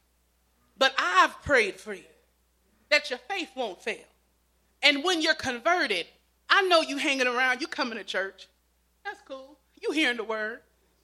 but 0.76 0.94
I've 0.98 1.40
prayed 1.42 1.80
for 1.80 1.94
you 1.94 2.04
that 2.90 3.10
your 3.10 3.18
faith 3.18 3.50
won't 3.56 3.82
fail. 3.82 4.04
And 4.82 5.02
when 5.02 5.22
you're 5.22 5.34
converted, 5.34 6.06
I 6.48 6.62
know 6.62 6.82
you 6.82 6.98
hanging 6.98 7.26
around, 7.26 7.60
you 7.60 7.66
coming 7.66 7.98
to 7.98 8.04
church. 8.04 8.48
That's 9.04 9.20
cool. 9.26 9.56
You 9.80 9.92
hearing 9.92 10.16
the 10.16 10.24
word, 10.24 10.60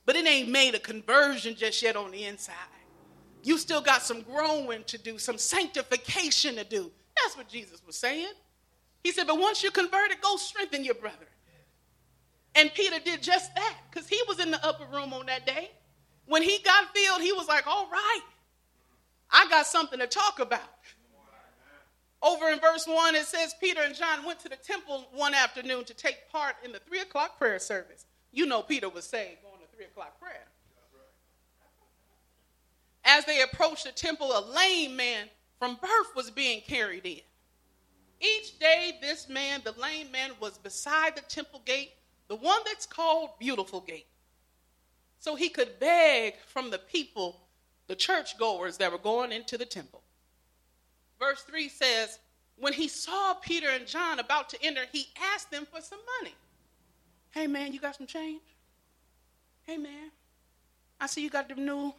but 0.06 0.16
it 0.16 0.26
ain't 0.26 0.48
made 0.48 0.74
a 0.74 0.78
conversion 0.78 1.54
just 1.54 1.82
yet 1.82 1.96
on 1.96 2.10
the 2.10 2.24
inside. 2.24 2.54
You 3.42 3.56
still 3.56 3.80
got 3.80 4.02
some 4.02 4.20
growing 4.22 4.84
to 4.84 4.98
do, 4.98 5.18
some 5.18 5.38
sanctification 5.38 6.56
to 6.56 6.64
do. 6.64 6.90
That's 7.16 7.36
what 7.36 7.48
Jesus 7.48 7.80
was 7.86 7.96
saying. 7.96 8.32
He 9.02 9.12
said, 9.12 9.26
but 9.26 9.38
once 9.38 9.62
you're 9.62 9.72
converted, 9.72 10.20
go 10.20 10.36
strengthen 10.36 10.84
your 10.84 10.94
brother. 10.94 11.26
And 12.54 12.72
Peter 12.74 12.98
did 12.98 13.22
just 13.22 13.54
that 13.54 13.76
because 13.90 14.08
he 14.08 14.20
was 14.26 14.40
in 14.40 14.50
the 14.50 14.64
upper 14.66 14.84
room 14.92 15.12
on 15.12 15.26
that 15.26 15.46
day. 15.46 15.70
When 16.26 16.42
he 16.42 16.58
got 16.64 16.94
filled, 16.94 17.22
he 17.22 17.32
was 17.32 17.48
like, 17.48 17.66
all 17.66 17.88
right, 17.90 18.20
I 19.30 19.48
got 19.48 19.66
something 19.66 19.98
to 19.98 20.06
talk 20.06 20.40
about. 20.40 20.60
Over 22.22 22.50
in 22.50 22.60
verse 22.60 22.86
1, 22.86 23.14
it 23.14 23.24
says 23.24 23.54
Peter 23.60 23.80
and 23.82 23.94
John 23.94 24.24
went 24.24 24.40
to 24.40 24.48
the 24.48 24.56
temple 24.56 25.08
one 25.12 25.32
afternoon 25.32 25.84
to 25.84 25.94
take 25.94 26.30
part 26.30 26.54
in 26.64 26.72
the 26.72 26.78
3 26.80 27.00
o'clock 27.00 27.38
prayer 27.38 27.58
service. 27.58 28.04
You 28.30 28.46
know, 28.46 28.62
Peter 28.62 28.88
was 28.88 29.04
saved 29.04 29.42
going 29.42 29.60
to 29.60 29.76
3 29.76 29.86
o'clock 29.86 30.20
prayer. 30.20 30.46
As 33.04 33.24
they 33.24 33.40
approached 33.40 33.84
the 33.84 33.92
temple, 33.92 34.32
a 34.32 34.44
lame 34.54 34.96
man 34.96 35.28
from 35.58 35.76
birth 35.80 36.14
was 36.14 36.30
being 36.30 36.60
carried 36.60 37.06
in. 37.06 37.20
Each 38.20 38.58
day, 38.58 38.98
this 39.00 39.28
man, 39.30 39.62
the 39.64 39.72
lame 39.72 40.12
man, 40.12 40.32
was 40.40 40.58
beside 40.58 41.16
the 41.16 41.22
temple 41.22 41.62
gate, 41.64 41.92
the 42.30 42.36
one 42.36 42.60
that's 42.64 42.86
called 42.86 43.30
Beautiful 43.40 43.80
Gate. 43.80 44.06
So 45.18 45.34
he 45.34 45.48
could 45.48 45.80
beg 45.80 46.34
from 46.46 46.70
the 46.70 46.78
people, 46.78 47.40
the 47.88 47.96
churchgoers 47.96 48.76
that 48.76 48.92
were 48.92 48.98
going 48.98 49.32
into 49.32 49.58
the 49.58 49.66
temple. 49.66 50.00
Verse 51.18 51.42
3 51.42 51.68
says, 51.68 52.20
When 52.56 52.72
he 52.72 52.86
saw 52.86 53.34
Peter 53.34 53.68
and 53.68 53.84
John 53.84 54.20
about 54.20 54.48
to 54.50 54.64
enter, 54.64 54.82
he 54.92 55.08
asked 55.34 55.50
them 55.50 55.66
for 55.66 55.80
some 55.80 55.98
money. 56.20 56.36
Hey, 57.32 57.48
man, 57.48 57.72
you 57.72 57.80
got 57.80 57.96
some 57.96 58.06
change? 58.06 58.42
Hey, 59.62 59.76
man, 59.76 60.12
I 61.00 61.08
see 61.08 61.24
you 61.24 61.30
got 61.30 61.48
the 61.48 61.56
new 61.56 61.92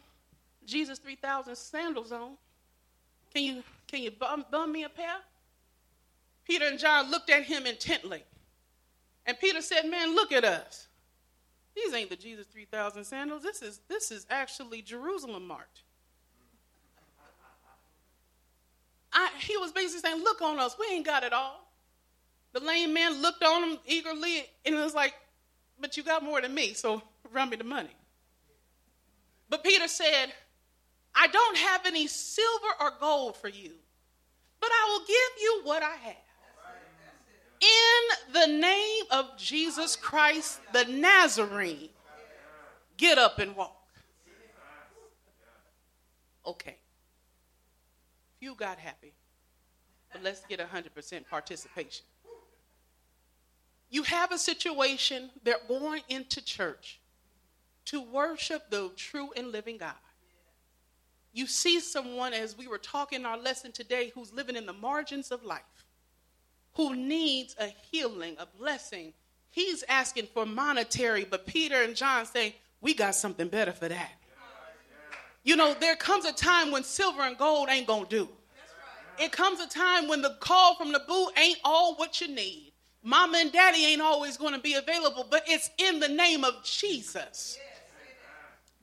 Jesus 0.64 0.98
3000 0.98 1.54
sandals 1.54 2.10
on. 2.10 2.38
Can 3.34 3.44
you, 3.44 3.62
can 3.86 4.00
you 4.00 4.12
bum, 4.12 4.46
bum 4.50 4.72
me 4.72 4.84
a 4.84 4.88
pair? 4.88 5.16
Peter 6.46 6.64
and 6.64 6.78
John 6.78 7.10
looked 7.10 7.28
at 7.28 7.42
him 7.42 7.66
intently. 7.66 8.24
And 9.26 9.38
Peter 9.38 9.62
said, 9.62 9.82
Man, 9.88 10.14
look 10.14 10.32
at 10.32 10.44
us. 10.44 10.88
These 11.74 11.94
ain't 11.94 12.10
the 12.10 12.16
Jesus 12.16 12.46
3000 12.46 13.04
sandals. 13.04 13.42
This 13.42 13.62
is, 13.62 13.80
this 13.88 14.10
is 14.10 14.26
actually 14.28 14.82
Jerusalem 14.82 15.46
marked. 15.46 15.82
I, 19.12 19.30
he 19.40 19.56
was 19.56 19.72
basically 19.72 20.00
saying, 20.00 20.22
Look 20.22 20.42
on 20.42 20.58
us. 20.58 20.76
We 20.78 20.86
ain't 20.94 21.06
got 21.06 21.22
it 21.22 21.32
all. 21.32 21.68
The 22.52 22.60
lame 22.60 22.92
man 22.92 23.22
looked 23.22 23.42
on 23.42 23.70
him 23.70 23.78
eagerly 23.86 24.44
and 24.64 24.74
was 24.76 24.94
like, 24.94 25.14
But 25.80 25.96
you 25.96 26.02
got 26.02 26.22
more 26.22 26.40
than 26.40 26.54
me, 26.54 26.74
so 26.74 27.02
run 27.32 27.50
me 27.50 27.56
the 27.56 27.64
money. 27.64 27.94
But 29.48 29.62
Peter 29.62 29.88
said, 29.88 30.32
I 31.14 31.26
don't 31.26 31.56
have 31.58 31.82
any 31.84 32.06
silver 32.06 32.68
or 32.80 32.92
gold 32.98 33.36
for 33.36 33.48
you, 33.48 33.72
but 34.60 34.70
I 34.70 34.90
will 34.90 35.06
give 35.06 35.42
you 35.42 35.60
what 35.64 35.82
I 35.82 35.94
have. 35.94 36.31
In 37.62 38.32
the 38.32 38.46
name 38.48 39.04
of 39.12 39.36
Jesus 39.38 39.94
Christ, 39.94 40.60
the 40.72 40.84
Nazarene, 40.84 41.90
get 42.96 43.18
up 43.18 43.38
and 43.38 43.54
walk. 43.54 43.76
Okay. 46.44 46.76
Few 48.40 48.56
got 48.56 48.78
happy, 48.78 49.12
but 50.12 50.24
let's 50.24 50.44
get 50.46 50.58
100% 50.58 51.28
participation. 51.30 52.04
You 53.90 54.02
have 54.02 54.32
a 54.32 54.38
situation, 54.38 55.30
they're 55.44 55.56
going 55.68 56.02
into 56.08 56.44
church 56.44 56.98
to 57.84 58.00
worship 58.00 58.70
the 58.70 58.90
true 58.96 59.30
and 59.36 59.52
living 59.52 59.76
God. 59.76 59.94
You 61.32 61.46
see 61.46 61.78
someone, 61.78 62.32
as 62.34 62.58
we 62.58 62.66
were 62.66 62.78
talking 62.78 63.20
in 63.20 63.26
our 63.26 63.38
lesson 63.38 63.70
today, 63.70 64.10
who's 64.14 64.32
living 64.32 64.56
in 64.56 64.66
the 64.66 64.72
margins 64.72 65.30
of 65.30 65.44
life 65.44 65.62
who 66.74 66.96
needs 66.96 67.54
a 67.58 67.66
healing, 67.90 68.36
a 68.38 68.46
blessing. 68.46 69.12
He's 69.50 69.84
asking 69.88 70.28
for 70.32 70.46
monetary, 70.46 71.24
but 71.24 71.46
Peter 71.46 71.82
and 71.82 71.94
John 71.94 72.26
say, 72.26 72.56
We 72.80 72.94
got 72.94 73.14
something 73.14 73.48
better 73.48 73.72
for 73.72 73.88
that. 73.88 74.12
You 75.44 75.56
know, 75.56 75.74
there 75.78 75.96
comes 75.96 76.24
a 76.24 76.32
time 76.32 76.70
when 76.70 76.84
silver 76.84 77.22
and 77.22 77.36
gold 77.36 77.68
ain't 77.68 77.86
gonna 77.86 78.06
do. 78.06 78.28
It 79.18 79.32
comes 79.32 79.60
a 79.60 79.68
time 79.68 80.08
when 80.08 80.22
the 80.22 80.36
call 80.40 80.74
from 80.76 80.92
the 80.92 81.02
booth 81.06 81.30
ain't 81.36 81.58
all 81.64 81.96
what 81.96 82.20
you 82.20 82.28
need. 82.28 82.72
Mama 83.02 83.38
and 83.38 83.52
daddy 83.52 83.84
ain't 83.84 84.00
always 84.00 84.36
to 84.36 84.58
be 84.60 84.74
available, 84.74 85.26
but 85.28 85.42
it's 85.46 85.70
in 85.78 85.98
the 85.98 86.08
name 86.08 86.44
of 86.44 86.62
Jesus 86.62 87.58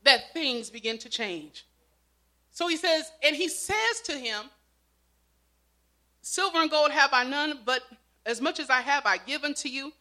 that 0.03 0.33
things 0.33 0.69
begin 0.69 0.97
to 0.99 1.09
change. 1.09 1.65
So 2.51 2.67
he 2.67 2.77
says, 2.77 3.11
and 3.23 3.35
he 3.35 3.47
says 3.47 4.01
to 4.05 4.13
him, 4.13 4.45
Silver 6.29 6.59
and 6.59 6.69
gold 6.69 6.91
have 6.91 7.09
I 7.11 7.23
none, 7.23 7.61
but 7.65 7.81
as 8.23 8.39
much 8.39 8.59
as 8.59 8.69
I 8.69 8.81
have, 8.81 9.03
I 9.07 9.17
give 9.17 9.43
unto 9.43 9.67
you. 9.67 9.91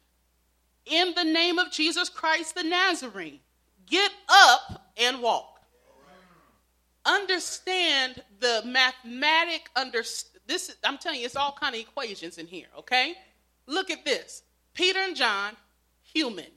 In 0.85 1.15
the 1.15 1.25
name 1.25 1.59
of 1.59 1.73
Jesus 1.73 2.11
Christ 2.11 2.55
the 2.55 2.65
Nazarene, 2.65 3.41
get 3.87 4.13
up 4.29 4.93
and 4.99 5.23
walk. 5.23 5.59
understand 7.07 8.23
the 8.41 8.61
mathematic 8.67 9.71
under 9.75 10.03
this 10.47 10.77
i'm 10.85 10.99
telling 10.99 11.21
you 11.21 11.25
it's 11.25 11.37
all 11.37 11.57
kind 11.59 11.75
of 11.75 11.81
equations 11.81 12.37
in 12.37 12.47
here 12.47 12.67
okay 12.77 13.15
look 13.67 13.91
at 13.91 14.05
this 14.05 14.43
peter 14.75 14.99
and 14.99 15.17
john 15.17 15.57
human 16.03 16.53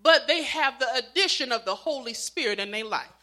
but 0.00 0.28
they 0.28 0.44
have 0.44 0.78
the 0.78 0.86
addition 0.94 1.50
of 1.50 1.64
the 1.64 1.74
holy 1.74 2.14
spirit 2.14 2.60
in 2.60 2.70
their 2.70 2.84
life 2.84 3.18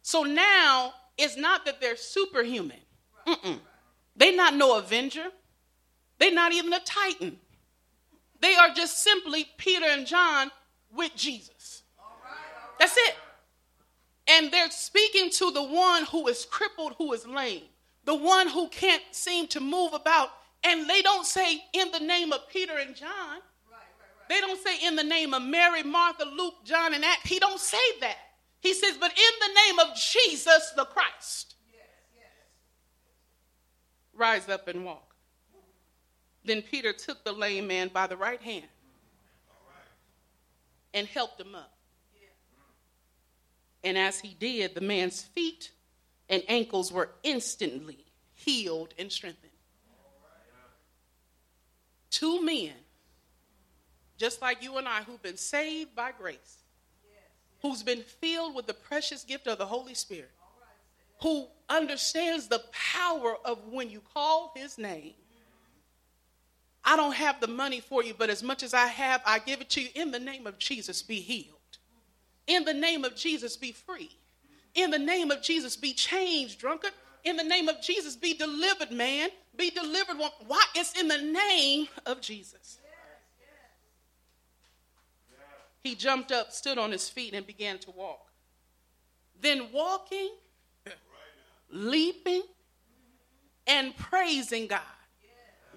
so 0.00 0.22
now 0.22 0.94
it's 1.18 1.36
not 1.36 1.66
that 1.66 1.78
they're 1.80 1.96
superhuman. 1.96 2.80
They're 4.16 4.36
not 4.36 4.54
no 4.54 4.78
avenger 4.78 5.26
they're 6.18 6.32
not 6.32 6.52
even 6.52 6.72
a 6.72 6.80
titan 6.80 7.38
they 8.40 8.54
are 8.54 8.70
just 8.74 9.02
simply 9.02 9.46
peter 9.58 9.86
and 9.86 10.06
john 10.06 10.50
with 10.94 11.14
jesus 11.16 11.82
that's 12.78 12.96
it 12.96 13.14
and 14.28 14.50
they're 14.52 14.70
speaking 14.70 15.30
to 15.30 15.50
the 15.50 15.62
one 15.62 16.04
who 16.04 16.28
is 16.28 16.44
crippled, 16.44 16.94
who 16.98 17.12
is 17.12 17.26
lame, 17.26 17.62
the 18.04 18.14
one 18.14 18.48
who 18.48 18.68
can't 18.68 19.02
seem 19.10 19.46
to 19.48 19.60
move 19.60 19.92
about. 19.92 20.30
And 20.64 20.88
they 20.88 21.02
don't 21.02 21.26
say 21.26 21.64
in 21.72 21.90
the 21.90 22.00
name 22.00 22.32
of 22.32 22.48
Peter 22.48 22.78
and 22.78 22.94
John. 22.94 23.40
They 24.28 24.40
don't 24.40 24.62
say 24.62 24.86
in 24.86 24.96
the 24.96 25.02
name 25.02 25.34
of 25.34 25.42
Mary, 25.42 25.82
Martha, 25.82 26.24
Luke, 26.24 26.64
John, 26.64 26.94
and 26.94 27.04
Act. 27.04 27.26
He 27.26 27.38
don't 27.40 27.58
say 27.58 27.76
that. 28.00 28.16
He 28.60 28.72
says, 28.72 28.96
but 28.98 29.10
in 29.10 29.16
the 29.40 29.54
name 29.60 29.78
of 29.80 29.96
Jesus 29.96 30.72
the 30.76 30.84
Christ. 30.84 31.51
Rise 34.22 34.48
up 34.48 34.68
and 34.68 34.84
walk. 34.84 35.16
Then 36.44 36.62
Peter 36.62 36.92
took 36.92 37.24
the 37.24 37.32
lame 37.32 37.66
man 37.66 37.88
by 37.88 38.06
the 38.06 38.16
right 38.16 38.40
hand 38.40 38.68
and 40.94 41.08
helped 41.08 41.40
him 41.40 41.56
up. 41.56 41.74
And 43.82 43.98
as 43.98 44.20
he 44.20 44.36
did, 44.38 44.76
the 44.76 44.80
man's 44.80 45.22
feet 45.22 45.72
and 46.28 46.44
ankles 46.46 46.92
were 46.92 47.10
instantly 47.24 47.98
healed 48.34 48.94
and 48.96 49.10
strengthened. 49.10 49.50
Two 52.08 52.44
men, 52.44 52.74
just 54.18 54.40
like 54.40 54.62
you 54.62 54.76
and 54.76 54.86
I, 54.86 55.02
who've 55.02 55.20
been 55.20 55.36
saved 55.36 55.96
by 55.96 56.12
grace, 56.12 56.58
who's 57.60 57.82
been 57.82 58.02
filled 58.02 58.54
with 58.54 58.68
the 58.68 58.74
precious 58.74 59.24
gift 59.24 59.48
of 59.48 59.58
the 59.58 59.66
Holy 59.66 59.94
Spirit, 59.94 60.30
who 61.22 61.46
understands 61.68 62.48
the 62.48 62.62
power 62.72 63.36
of 63.44 63.58
when 63.68 63.88
you 63.88 64.02
call 64.12 64.52
his 64.56 64.76
name. 64.76 65.14
I 66.84 66.96
don't 66.96 67.14
have 67.14 67.40
the 67.40 67.46
money 67.46 67.80
for 67.80 68.02
you, 68.02 68.12
but 68.12 68.28
as 68.28 68.42
much 68.42 68.62
as 68.62 68.74
I 68.74 68.86
have, 68.86 69.22
I 69.24 69.38
give 69.38 69.60
it 69.60 69.70
to 69.70 69.82
you 69.82 69.88
in 69.94 70.10
the 70.10 70.18
name 70.18 70.46
of 70.46 70.58
Jesus, 70.58 71.00
be 71.00 71.20
healed. 71.20 71.56
In 72.48 72.64
the 72.64 72.74
name 72.74 73.04
of 73.04 73.14
Jesus, 73.14 73.56
be 73.56 73.70
free. 73.70 74.10
In 74.74 74.90
the 74.90 74.98
name 74.98 75.30
of 75.30 75.42
Jesus, 75.42 75.76
be 75.76 75.92
changed, 75.92 76.58
drunkard. 76.58 76.92
In 77.24 77.36
the 77.36 77.44
name 77.44 77.68
of 77.68 77.80
Jesus, 77.80 78.16
be 78.16 78.34
delivered, 78.34 78.90
man. 78.90 79.28
Be 79.56 79.70
delivered. 79.70 80.16
Why? 80.46 80.64
It's 80.74 80.98
in 80.98 81.06
the 81.06 81.18
name 81.18 81.86
of 82.04 82.20
Jesus. 82.20 82.78
He 85.84 85.94
jumped 85.94 86.32
up, 86.32 86.52
stood 86.52 86.78
on 86.78 86.90
his 86.90 87.08
feet, 87.08 87.34
and 87.34 87.46
began 87.46 87.78
to 87.78 87.90
walk. 87.92 88.28
Then 89.40 89.68
walking, 89.72 90.30
leaping, 91.72 92.42
and 93.66 93.96
praising 93.96 94.66
God. 94.66 94.80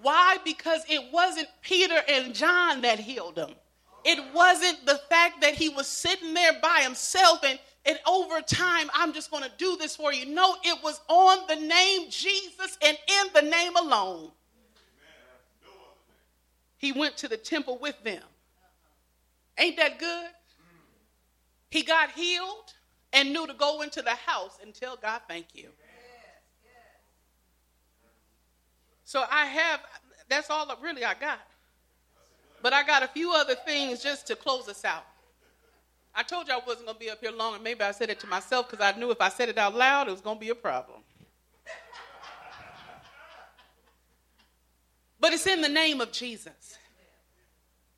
Why? 0.01 0.38
Because 0.43 0.81
it 0.89 1.12
wasn't 1.12 1.47
Peter 1.62 2.01
and 2.08 2.34
John 2.34 2.81
that 2.81 2.99
healed 2.99 3.38
him. 3.38 3.51
It 4.03 4.23
wasn't 4.34 4.86
the 4.86 4.99
fact 5.10 5.41
that 5.41 5.55
he 5.55 5.69
was 5.69 5.88
sitting 5.88 6.34
there 6.34 6.53
by 6.62 6.81
himself 6.84 7.39
and, 7.43 7.58
and 7.86 7.97
over 8.08 8.41
time, 8.41 8.89
I'm 8.93 9.13
just 9.13 9.31
going 9.31 9.43
to 9.43 9.51
do 9.58 9.77
this 9.77 9.95
for 9.95 10.13
you. 10.13 10.27
No, 10.27 10.58
it 10.63 10.84
was 10.84 11.01
on 11.08 11.47
the 11.47 11.55
name 11.55 12.10
Jesus 12.10 12.77
and 12.84 12.97
in 13.08 13.27
the 13.34 13.41
name 13.41 13.75
alone. 13.75 14.31
He 16.77 16.91
went 16.91 17.17
to 17.17 17.27
the 17.27 17.38
temple 17.38 17.79
with 17.81 18.03
them. 18.03 18.21
Ain't 19.58 19.77
that 19.77 19.97
good? 19.97 20.29
He 21.71 21.81
got 21.81 22.12
healed 22.12 22.73
and 23.12 23.31
knew 23.34 23.47
to 23.47 23.53
go 23.53 23.81
into 23.81 24.01
the 24.01 24.12
house 24.12 24.60
and 24.62 24.73
tell 24.73 24.97
God, 24.97 25.21
thank 25.27 25.47
you. 25.53 25.69
So 29.06 29.24
I 29.30 29.46
have, 29.46 29.80
that's 30.28 30.50
all 30.50 30.68
really 30.82 31.06
I 31.06 31.13
got. 31.13 31.39
But 32.62 32.74
I 32.74 32.84
got 32.84 33.04
a 33.04 33.08
few 33.08 33.32
other 33.32 33.54
things 33.54 34.02
just 34.02 34.26
to 34.28 34.36
close 34.36 34.68
us 34.68 34.84
out. 34.84 35.06
I 36.15 36.24
told 36.24 36.48
you 36.48 36.54
I 36.54 36.60
wasn't 36.65 36.88
going 36.88 36.98
to 36.98 37.00
be 37.00 37.10
up 37.12 37.20
here 37.20 37.32
long, 37.32 37.56
and 37.56 37.63
maybe 37.63 37.82
I 37.82 37.91
said 37.91 38.10
it 38.10 38.20
to 38.22 38.28
myself 38.28 38.70
because 38.70 38.84
I 38.84 38.98
knew 38.98 39.12
if 39.12 39.22
I 39.22 39.30
said 39.30 39.50
it 39.50 39.58
out 39.58 39.76
loud, 39.76 40.08
it 40.08 40.12
was 40.12 40.22
going 40.22 40.38
to 40.38 40.39
be 40.39 40.50
a 40.50 40.56
problem. 40.56 41.02
But 45.20 45.34
it's 45.34 45.46
in 45.48 45.62
the 45.62 45.70
name 45.70 46.02
of 46.02 46.12
Jesus. 46.12 46.78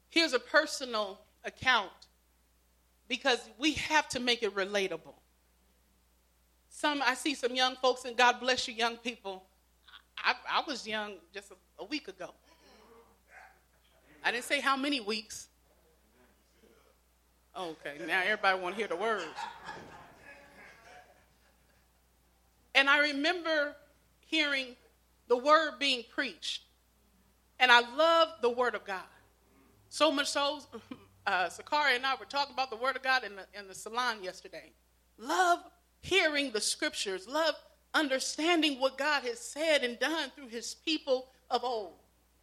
Here's 0.09 0.33
a 0.33 0.39
personal 0.39 1.19
account 1.45 1.91
because 3.07 3.49
we 3.57 3.73
have 3.73 4.09
to 4.09 4.19
make 4.19 4.43
it 4.43 4.53
relatable. 4.55 5.13
Some 6.69 7.01
I 7.05 7.15
see 7.15 7.33
some 7.33 7.55
young 7.55 7.75
folks, 7.75 8.05
and 8.05 8.15
God 8.15 8.39
bless 8.39 8.67
you, 8.67 8.73
young 8.73 8.97
people. 8.97 9.43
I, 10.23 10.35
I 10.49 10.63
was 10.67 10.87
young 10.87 11.15
just 11.33 11.51
a, 11.51 11.55
a 11.83 11.85
week 11.85 12.07
ago. 12.07 12.31
I 14.23 14.31
didn't 14.31 14.45
say 14.45 14.59
how 14.59 14.75
many 14.75 14.99
weeks. 14.99 15.47
Okay, 17.55 17.95
now 18.05 18.21
everybody 18.23 18.59
want 18.59 18.75
to 18.75 18.79
hear 18.79 18.87
the 18.87 18.95
words. 18.95 19.25
And 22.75 22.89
I 22.89 22.99
remember 22.99 23.75
hearing 24.19 24.75
the 25.27 25.37
word 25.37 25.79
being 25.79 26.03
preached. 26.13 26.63
And 27.59 27.71
I 27.71 27.79
love 27.95 28.29
the 28.41 28.49
word 28.49 28.75
of 28.75 28.85
God. 28.85 29.01
So 29.89 30.11
much 30.11 30.29
so, 30.29 30.59
uh, 31.25 31.49
Sakari 31.49 31.95
and 31.95 32.05
I 32.05 32.15
were 32.15 32.25
talking 32.25 32.53
about 32.53 32.69
the 32.69 32.75
word 32.75 32.95
of 32.95 33.01
God 33.01 33.23
in 33.23 33.35
the, 33.35 33.59
in 33.59 33.67
the 33.67 33.73
salon 33.73 34.23
yesterday. 34.23 34.71
Love 35.17 35.59
hearing 36.01 36.51
the 36.51 36.61
scriptures, 36.61 37.27
love 37.27 37.55
understanding 37.93 38.79
what 38.79 38.97
God 38.97 39.23
has 39.23 39.39
said 39.39 39.83
and 39.83 39.99
done 39.99 40.29
through 40.35 40.49
his 40.49 40.75
people 40.85 41.27
of 41.49 41.63
old. 41.63 41.93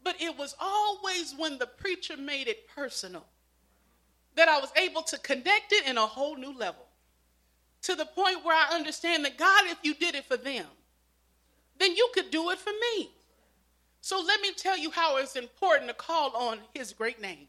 But 0.02 0.20
it 0.20 0.36
was 0.36 0.54
always 0.60 1.34
when 1.36 1.58
the 1.58 1.66
preacher 1.66 2.16
made 2.16 2.48
it 2.48 2.68
personal 2.74 3.24
that 4.36 4.48
I 4.48 4.58
was 4.58 4.72
able 4.76 5.02
to 5.02 5.18
connect 5.18 5.72
it 5.72 5.86
in 5.86 5.96
a 5.96 6.06
whole 6.06 6.36
new 6.36 6.56
level. 6.56 6.86
To 7.82 7.94
the 7.94 8.06
point 8.06 8.44
where 8.44 8.56
I 8.56 8.74
understand 8.74 9.24
that 9.24 9.38
God, 9.38 9.64
if 9.66 9.78
you 9.82 9.94
did 9.94 10.14
it 10.14 10.24
for 10.24 10.36
them, 10.36 10.66
then 11.78 11.94
you 11.94 12.08
could 12.14 12.30
do 12.30 12.50
it 12.50 12.58
for 12.58 12.70
me. 12.70 13.10
So 14.00 14.20
let 14.20 14.40
me 14.40 14.52
tell 14.56 14.76
you 14.76 14.90
how 14.90 15.16
it's 15.16 15.36
important 15.36 15.88
to 15.88 15.94
call 15.94 16.34
on 16.36 16.58
his 16.74 16.92
great 16.92 17.20
name. 17.20 17.46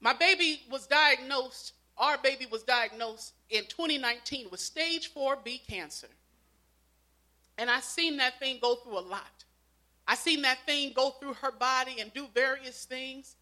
My 0.00 0.12
baby 0.12 0.62
was 0.70 0.86
diagnosed, 0.86 1.72
our 1.98 2.18
baby 2.18 2.46
was 2.50 2.62
diagnosed 2.62 3.32
in 3.50 3.64
2019 3.64 4.48
with 4.50 4.60
stage 4.60 5.12
4B 5.14 5.66
cancer. 5.66 6.08
And 7.58 7.70
I 7.70 7.80
seen 7.80 8.18
that 8.18 8.38
thing 8.38 8.58
go 8.60 8.76
through 8.76 8.98
a 8.98 9.00
lot. 9.00 9.44
I 10.06 10.14
seen 10.14 10.42
that 10.42 10.58
thing 10.66 10.92
go 10.94 11.10
through 11.10 11.34
her 11.34 11.52
body 11.52 11.96
and 12.00 12.12
do 12.12 12.28
various 12.34 12.84
things. 12.84 13.36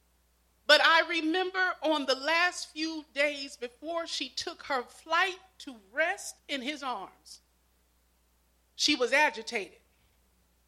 But 0.67 0.81
I 0.83 1.03
remember 1.09 1.73
on 1.83 2.07
the 2.07 2.15
last 2.15 2.73
few 2.73 3.05
days 3.15 3.57
before 3.57 4.07
she 4.07 4.31
took 4.31 4.63
her 4.65 4.83
flight 4.83 5.37
to 5.59 5.77
rest 5.93 6.37
in 6.49 6.63
his 6.63 6.83
arms, 6.83 7.41
she 8.77 8.95
was 8.95 9.13
agitated 9.13 9.79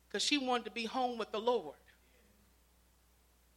because 0.06 0.22
she 0.22 0.38
wanted 0.38 0.64
to 0.66 0.70
be 0.70 0.84
home 0.84 1.18
with 1.18 1.32
the 1.32 1.40
Lord. 1.40 1.76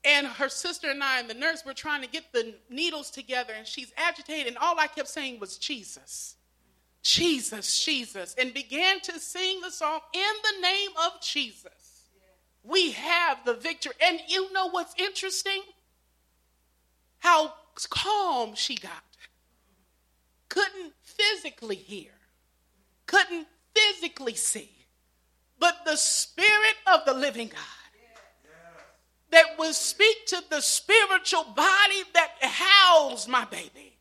And 0.10 0.28
her 0.28 0.50
sister 0.50 0.89
and 0.89 1.04
I 1.04 1.19
and 1.19 1.30
the 1.30 1.34
nurse 1.34 1.65
were 1.65 1.74
trying 1.74 2.02
to 2.02 2.08
get 2.08 2.32
the 2.32 2.56
needles 2.69 3.12
together, 3.12 3.54
and 3.56 3.67
she's 3.67 3.91
agitated, 3.98 4.48
and 4.48 4.58
all 4.58 4.80
I 4.80 4.88
kept 4.88 5.10
saying 5.10 5.39
was 5.39 5.58
Jesus. 5.58 6.36
Jesus, 7.02 7.84
Jesus, 7.84 8.36
and 8.38 8.54
began 8.54 9.00
to 9.02 9.19
sing 9.19 9.62
the 9.62 9.72
song 9.72 10.00
in 10.13 10.34
the 10.43 10.62
name 10.62 10.89
of 11.06 11.22
Jesus 11.22 11.80
we 12.63 12.91
have 12.91 13.43
the 13.45 13.54
victory. 13.54 13.93
And 14.02 14.19
you 14.28 14.52
know 14.54 14.69
what's 14.69 14.93
interesting? 14.98 15.62
How 17.19 17.54
calm 17.89 18.56
she 18.56 18.76
got. 18.76 18.91
Couldn't 20.50 20.93
physically 21.04 21.76
hear, 21.76 22.12
couldn't 23.06 23.48
physically 23.76 24.34
see, 24.34 24.72
but 25.60 25.86
the 25.86 25.95
Spirit 25.95 26.76
of 26.91 27.06
the 27.06 27.13
living 27.13 27.50
God 27.50 27.79
that 29.32 29.58
will 29.58 29.74
speak 29.74 30.26
to 30.28 30.44
the 30.50 30.62
spiritual 30.62 31.44
body 31.44 32.04
that 32.13 32.32
housed 32.42 33.28
my 33.28 33.46
baby 33.46 33.98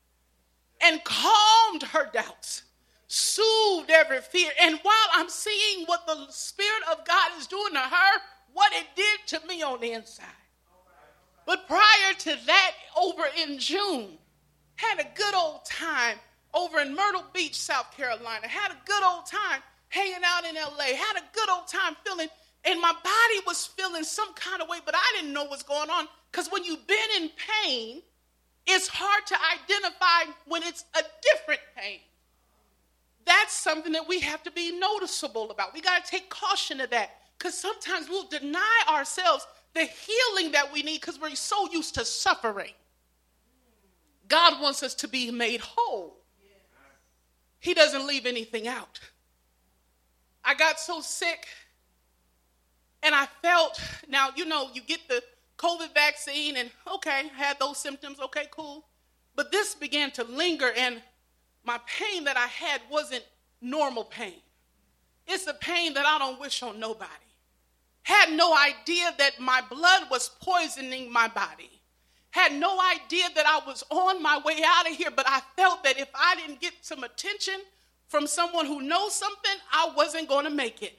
and 0.80 1.02
calmed 1.04 1.82
her 1.82 2.08
doubts, 2.12 2.62
soothed 3.06 3.90
every 3.90 4.20
fear. 4.20 4.50
And 4.62 4.78
while 4.82 4.94
I'm 5.12 5.28
seeing 5.28 5.86
what 5.86 6.06
the 6.06 6.26
Spirit 6.30 6.82
of 6.90 7.04
God 7.04 7.30
is 7.38 7.46
doing 7.46 7.72
to 7.72 7.80
her, 7.80 8.20
what 8.52 8.72
it 8.72 8.86
did 8.96 9.40
to 9.40 9.46
me 9.46 9.62
on 9.62 9.80
the 9.80 9.92
inside. 9.92 10.26
But 11.46 11.66
prior 11.66 12.12
to 12.18 12.36
that, 12.46 12.72
over 12.96 13.22
in 13.42 13.58
June, 13.58 14.18
had 14.76 15.00
a 15.00 15.06
good 15.14 15.34
old 15.34 15.64
time 15.64 16.18
over 16.54 16.80
in 16.80 16.94
Myrtle 16.94 17.24
Beach, 17.32 17.54
South 17.54 17.90
Carolina. 17.96 18.46
Had 18.46 18.70
a 18.70 18.76
good 18.84 19.02
old 19.02 19.26
time 19.26 19.62
hanging 19.88 20.22
out 20.24 20.44
in 20.44 20.54
LA. 20.54 20.94
Had 20.94 21.16
a 21.16 21.24
good 21.32 21.48
old 21.50 21.66
time 21.66 21.96
feeling, 22.04 22.28
and 22.68 22.80
my 22.82 22.92
body 22.92 23.40
was 23.46 23.64
feeling 23.66 24.04
some 24.04 24.34
kind 24.34 24.60
of 24.60 24.68
way, 24.68 24.78
but 24.84 24.94
I 24.94 25.16
didn't 25.16 25.32
know 25.32 25.44
what's 25.44 25.62
going 25.62 25.88
on. 25.88 26.06
Because 26.30 26.48
when 26.48 26.64
you've 26.64 26.86
been 26.86 27.22
in 27.22 27.30
pain, 27.64 28.02
it's 28.66 28.88
hard 28.88 29.26
to 29.26 29.36
identify 29.54 30.30
when 30.46 30.62
it's 30.62 30.84
a 30.94 31.00
different 31.32 31.60
pain. 31.74 32.00
That's 33.24 33.54
something 33.54 33.92
that 33.92 34.06
we 34.06 34.20
have 34.20 34.42
to 34.42 34.50
be 34.50 34.78
noticeable 34.78 35.50
about. 35.50 35.72
We 35.72 35.80
got 35.80 36.04
to 36.04 36.10
take 36.10 36.28
caution 36.28 36.80
of 36.82 36.90
that 36.90 37.10
because 37.38 37.56
sometimes 37.56 38.10
we'll 38.10 38.28
deny 38.28 38.82
ourselves 38.90 39.46
the 39.74 39.84
healing 39.84 40.52
that 40.52 40.70
we 40.70 40.82
need 40.82 41.00
because 41.00 41.18
we're 41.18 41.34
so 41.34 41.70
used 41.72 41.94
to 41.94 42.04
suffering. 42.04 42.72
God 44.28 44.60
wants 44.60 44.82
us 44.82 44.94
to 44.96 45.08
be 45.08 45.30
made 45.30 45.60
whole. 45.60 46.18
He 47.60 47.72
doesn't 47.72 48.06
leave 48.06 48.26
anything 48.26 48.68
out. 48.68 49.00
I 50.44 50.54
got 50.54 50.78
so 50.78 51.00
sick 51.00 51.46
and 53.02 53.14
I 53.14 53.26
felt, 53.42 53.80
now, 54.08 54.30
you 54.36 54.44
know, 54.44 54.68
you 54.72 54.82
get 54.82 55.00
the 55.08 55.22
COVID 55.56 55.94
vaccine 55.94 56.56
and 56.56 56.70
okay, 56.94 57.28
had 57.36 57.58
those 57.58 57.78
symptoms, 57.78 58.18
okay, 58.20 58.46
cool. 58.50 58.84
But 59.36 59.52
this 59.52 59.74
began 59.74 60.10
to 60.12 60.24
linger 60.24 60.70
and 60.76 61.02
my 61.64 61.78
pain 61.86 62.24
that 62.24 62.36
I 62.36 62.46
had 62.46 62.80
wasn't 62.90 63.24
normal 63.60 64.04
pain. 64.04 64.40
It's 65.26 65.46
a 65.46 65.54
pain 65.54 65.94
that 65.94 66.06
I 66.06 66.18
don't 66.18 66.40
wish 66.40 66.62
on 66.62 66.80
nobody. 66.80 67.12
Had 68.02 68.32
no 68.32 68.56
idea 68.56 69.14
that 69.18 69.38
my 69.38 69.60
blood 69.68 70.04
was 70.10 70.30
poisoning 70.40 71.12
my 71.12 71.28
body 71.28 71.78
had 72.30 72.52
no 72.54 72.78
idea 72.80 73.24
that 73.34 73.46
I 73.46 73.66
was 73.66 73.82
on 73.90 74.22
my 74.22 74.40
way 74.44 74.60
out 74.64 74.88
of 74.88 74.96
here, 74.96 75.10
but 75.10 75.26
I 75.28 75.40
felt 75.56 75.82
that 75.84 75.98
if 75.98 76.08
I 76.14 76.36
didn't 76.36 76.60
get 76.60 76.72
some 76.82 77.04
attention 77.04 77.54
from 78.06 78.26
someone 78.26 78.66
who 78.66 78.82
knows 78.82 79.14
something, 79.14 79.56
I 79.72 79.90
wasn't 79.96 80.28
going 80.28 80.44
to 80.44 80.50
make 80.50 80.82
it. 80.82 80.98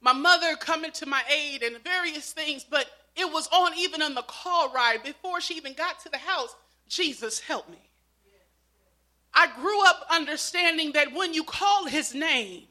My 0.00 0.12
mother 0.12 0.56
coming 0.56 0.92
to 0.92 1.06
my 1.06 1.22
aid 1.30 1.62
and 1.62 1.82
various 1.82 2.32
things, 2.32 2.64
but 2.68 2.86
it 3.16 3.32
was 3.32 3.48
on 3.48 3.76
even 3.76 4.00
on 4.00 4.14
the 4.14 4.22
car 4.22 4.70
ride 4.70 5.02
before 5.02 5.40
she 5.40 5.54
even 5.54 5.72
got 5.74 6.00
to 6.00 6.08
the 6.08 6.18
house. 6.18 6.54
Jesus 6.88 7.40
help 7.40 7.68
me. 7.68 7.78
I 9.34 9.48
grew 9.60 9.86
up 9.86 10.06
understanding 10.10 10.92
that 10.92 11.12
when 11.12 11.34
you 11.34 11.44
call 11.44 11.86
his 11.86 12.14
name, 12.14 12.64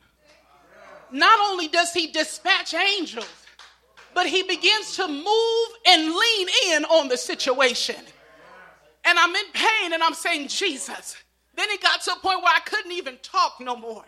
not 1.11 1.39
only 1.49 1.67
does 1.67 1.93
he 1.93 2.07
dispatch 2.07 2.73
angels, 2.73 3.29
but 4.13 4.25
he 4.25 4.43
begins 4.43 4.95
to 4.95 5.07
move 5.07 5.67
and 5.87 6.07
lean 6.07 6.47
in 6.69 6.85
on 6.85 7.07
the 7.07 7.17
situation. 7.17 7.95
And 9.05 9.19
I'm 9.19 9.35
in 9.35 9.45
pain 9.53 9.93
and 9.93 10.01
I'm 10.01 10.13
saying, 10.13 10.47
Jesus. 10.47 11.15
Then 11.55 11.69
it 11.69 11.81
got 11.81 12.01
to 12.01 12.11
a 12.13 12.19
point 12.19 12.41
where 12.41 12.53
I 12.53 12.59
couldn't 12.59 12.91
even 12.91 13.17
talk 13.21 13.57
no 13.59 13.75
more. 13.75 14.05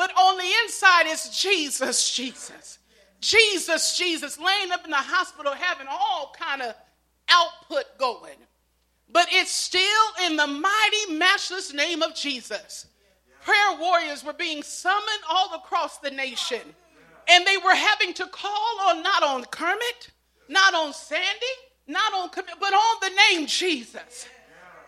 But 0.00 0.16
on 0.16 0.38
the 0.38 0.50
inside 0.64 1.08
is 1.08 1.28
Jesus, 1.28 2.10
Jesus. 2.10 2.78
Jesus, 3.20 3.98
Jesus, 3.98 4.38
laying 4.38 4.72
up 4.72 4.86
in 4.86 4.90
the 4.90 4.96
hospital 4.96 5.52
having 5.52 5.88
all 5.90 6.34
kind 6.40 6.62
of 6.62 6.74
output 7.28 7.84
going. 7.98 8.38
But 9.12 9.26
it's 9.30 9.52
still 9.52 10.06
in 10.24 10.36
the 10.36 10.46
mighty, 10.46 11.12
matchless 11.12 11.74
name 11.74 12.00
of 12.00 12.14
Jesus. 12.14 12.86
Prayer 13.44 13.78
warriors 13.78 14.24
were 14.24 14.32
being 14.32 14.62
summoned 14.62 15.22
all 15.28 15.54
across 15.56 15.98
the 15.98 16.10
nation 16.10 16.62
and 17.28 17.46
they 17.46 17.58
were 17.58 17.74
having 17.74 18.14
to 18.14 18.26
call 18.28 18.80
on 18.88 19.02
not 19.02 19.22
on 19.22 19.44
Kermit, 19.44 20.12
not 20.48 20.72
on 20.72 20.94
Sandy, 20.94 21.26
not 21.86 22.14
on 22.14 22.30
but 22.34 22.72
on 22.72 22.96
the 23.02 23.20
name 23.28 23.46
Jesus. 23.46 24.26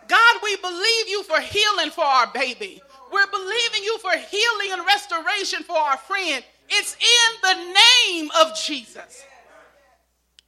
God, 0.09 0.37
we 0.42 0.57
believe 0.57 1.09
you 1.09 1.22
for 1.25 1.38
healing 1.38 1.90
for 1.90 2.03
our 2.03 2.29
baby. 2.33 2.81
We're 3.12 3.31
believing 3.31 3.85
you 3.85 3.98
for 3.98 4.11
healing 4.11 4.72
and 4.72 4.87
restoration 4.87 5.62
for 5.64 5.77
our 5.77 5.98
friend. 5.98 6.42
It's 6.68 6.96
in 6.96 7.40
the 7.42 7.75
name 8.09 8.31
of 8.40 8.57
Jesus. 8.59 9.25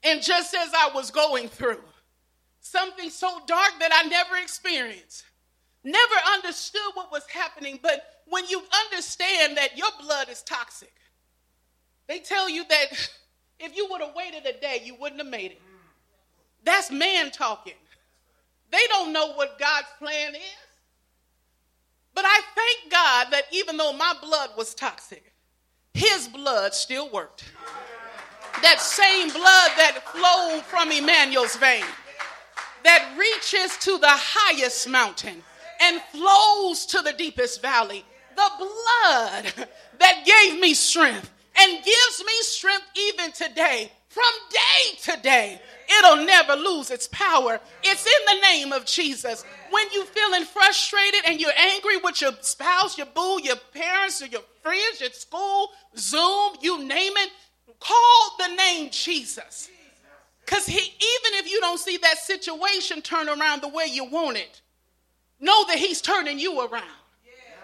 And 0.03 0.23
just 0.23 0.55
as 0.55 0.73
I 0.75 0.91
was 0.95 1.11
going 1.11 1.49
through 1.49 1.81
something 2.61 3.11
so 3.11 3.41
dark 3.47 3.73
that 3.81 3.91
I 3.93 4.09
never 4.09 4.37
experienced, 4.37 5.25
never 5.85 6.15
understood 6.33 6.81
what 6.95 7.13
was 7.13 7.27
happening, 7.29 7.79
but 7.83 8.03
when 8.27 8.47
you 8.49 8.63
understand 8.87 9.57
that 9.59 9.77
your 9.77 9.89
blood 10.01 10.29
is 10.31 10.43
toxic, 10.43 10.93
they 12.07 12.21
tell 12.21 12.49
you 12.49 12.65
that 12.69 13.11
if 13.61 13.77
you 13.77 13.87
would 13.91 14.01
have 14.01 14.15
waited 14.15 14.47
a 14.47 14.59
day, 14.59 14.81
you 14.83 14.97
wouldn't 14.99 15.21
have 15.21 15.31
made 15.31 15.53
it. 15.53 15.63
That's 16.65 16.91
man 16.91 17.31
talking. 17.31 17.75
They 18.71 18.87
don't 18.89 19.13
know 19.13 19.35
what 19.35 19.59
God's 19.59 19.89
plan 19.99 20.35
is. 20.35 20.64
But 22.15 22.25
I 22.27 22.41
thank 22.55 22.93
God 22.93 23.27
that 23.33 23.45
even 23.53 23.77
though 23.77 23.93
my 23.93 24.15
blood 24.23 24.51
was 24.57 24.75
toxic, 24.75 25.33
his 25.95 26.29
blood 26.29 26.75
still 26.75 27.11
worked. 27.11 27.45
That 28.63 28.81
same 28.81 29.29
blood 29.29 29.71
that 29.77 30.03
flowed 30.07 30.63
from 30.63 30.93
Emmanuel's 30.93 31.57
vein, 31.57 31.85
that 32.85 33.15
reaches 33.19 33.77
to 33.79 33.99
the 33.99 34.07
highest 34.09 34.89
mountain 34.89 35.43
and 35.81 36.01
flows 36.13 36.87
to 36.87 37.03
the 37.03 37.13
deepest 37.13 37.61
valley. 37.63 38.05
The 38.37 38.51
blood 38.59 39.69
that 39.99 40.25
gave 40.25 40.61
me 40.61 40.75
strength 40.75 41.31
and 41.59 41.85
gives 41.85 42.25
me 42.25 42.33
strength 42.41 42.87
even 42.97 43.33
today, 43.33 43.91
from 44.15 44.33
day 44.49 44.97
to 45.03 45.23
day. 45.23 45.61
It'll 45.99 46.25
never 46.25 46.55
lose 46.55 46.91
its 46.91 47.09
power. 47.09 47.61
It's 47.83 48.07
in 48.07 48.27
the 48.27 48.47
name 48.47 48.73
of 48.73 48.87
Jesus. 48.87 49.45
When 49.71 49.87
you're 49.93 50.05
feeling 50.05 50.45
frustrated 50.45 51.23
and 51.27 51.41
you're 51.41 51.59
angry 51.59 51.97
with 51.99 52.21
your 52.21 52.33
spouse, 52.41 52.97
your 52.97 53.09
boo, 53.09 53.41
your 53.43 53.57
parents, 53.73 54.23
or 54.23 54.27
your 54.27 54.43
friends, 54.63 55.01
your 55.01 55.11
school, 55.11 55.71
Zoom, 55.97 56.55
you 56.63 56.85
name 56.85 57.13
it, 57.17 57.31
call 57.81 58.37
the 58.39 58.55
name 58.55 58.89
Jesus. 58.91 59.69
Because 60.45 60.67
he, 60.67 60.79
even 60.79 61.39
if 61.39 61.51
you 61.51 61.61
don't 61.61 61.81
see 61.81 61.97
that 61.99 62.19
situation 62.19 63.03
turn 63.03 63.29
around 63.29 63.63
the 63.63 63.69
way 63.69 63.87
you 63.91 64.05
want 64.05 64.37
it, 64.37 64.61
know 65.41 65.67
that 65.67 65.79
he's 65.79 66.01
turning 66.01 66.39
you 66.39 66.61
around. 66.61 66.85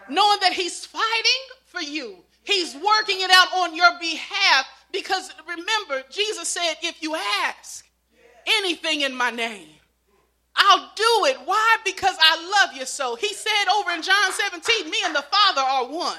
Knowing 0.08 0.38
that 0.40 0.52
he's 0.52 0.84
fighting 0.84 1.42
for 1.66 1.80
you 1.80 2.16
He's 2.44 2.74
working 2.74 3.20
it 3.20 3.30
out 3.30 3.52
on 3.54 3.76
your 3.76 3.98
behalf 4.00 4.66
because 4.92 5.33
remember, 5.46 6.03
Jesus 6.11 6.48
said, 6.48 6.74
if 6.83 7.03
you 7.03 7.16
ask 7.44 7.87
anything 8.46 9.03
in 9.03 9.14
my 9.14 9.31
name, 9.31 9.68
I'll 10.57 10.90
do 10.94 11.26
it. 11.26 11.38
Why? 11.44 11.76
Because 11.85 12.16
I 12.20 12.64
love 12.64 12.76
you 12.76 12.85
so. 12.85 13.14
He 13.14 13.33
said 13.33 13.64
over 13.76 13.92
in 13.92 14.03
John 14.03 14.33
17, 14.33 14.90
me 14.90 14.98
and 15.05 15.14
the 15.14 15.22
Father 15.22 15.61
are 15.61 15.87
one. 15.87 16.18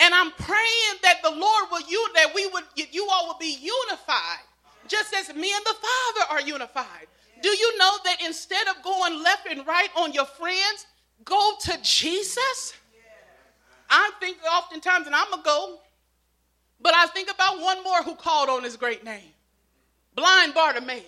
And 0.00 0.14
I'm 0.14 0.32
praying 0.32 0.96
that 1.02 1.22
the 1.22 1.30
Lord 1.30 1.64
will 1.70 1.88
you 1.88 2.08
that 2.16 2.34
we 2.34 2.46
would 2.48 2.64
you 2.74 3.08
all 3.12 3.28
will 3.28 3.38
be 3.38 3.56
unified, 3.60 4.40
just 4.88 5.14
as 5.14 5.28
me 5.28 5.52
and 5.54 5.64
the 5.64 5.74
Father 5.74 6.32
are 6.32 6.40
unified. 6.40 7.06
Do 7.40 7.48
you 7.48 7.78
know 7.78 7.98
that 8.04 8.16
instead 8.24 8.66
of 8.68 8.82
going 8.82 9.22
left 9.22 9.46
and 9.48 9.64
right 9.66 9.90
on 9.96 10.12
your 10.12 10.24
friends, 10.24 10.86
go 11.24 11.52
to 11.60 11.78
Jesus? 11.82 12.74
I 13.90 14.10
think 14.20 14.38
oftentimes, 14.50 15.06
and 15.06 15.14
I'm 15.14 15.30
to 15.32 15.40
go, 15.44 15.78
but 16.82 16.94
I 16.94 17.06
think 17.06 17.30
about 17.30 17.60
one 17.60 17.82
more 17.82 18.02
who 18.02 18.14
called 18.14 18.48
on 18.48 18.64
his 18.64 18.76
great 18.76 19.04
name 19.04 19.30
blind 20.14 20.54
Bartimaeus. 20.54 21.04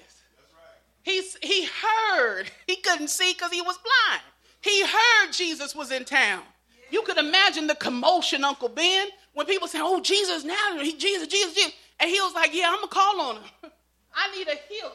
He's, 1.03 1.37
he 1.43 1.67
heard, 1.67 2.51
he 2.67 2.77
couldn't 2.77 3.09
see 3.09 3.35
because 3.35 3.53
he 3.53 3.61
was 3.61 3.77
blind. 3.79 4.23
He 4.63 4.83
heard 4.83 5.33
Jesus 5.33 5.75
was 5.75 5.93
in 5.93 6.07
town. 6.07 6.43
You 6.91 7.03
could 7.03 7.19
imagine 7.19 7.67
the 7.67 7.75
commotion, 7.75 8.43
Uncle 8.45 8.71
Ben, 8.71 9.09
when 9.35 9.47
people 9.47 9.69
say, 9.69 9.81
Oh, 9.83 10.01
Jesus, 10.01 10.45
now, 10.45 10.79
Jesus, 10.81 11.27
Jesus, 11.27 11.55
Jesus. 11.55 11.73
And 12.01 12.11
he 12.11 12.21
was 12.21 12.35
like, 12.35 12.55
Yeah, 12.55 12.69
I'm 12.69 12.77
going 12.77 12.89
to 12.89 12.95
call 12.95 13.21
on 13.21 13.37
him. 13.37 13.45
I 14.15 14.37
need 14.37 14.49
a 14.49 14.57
healing. 14.69 14.93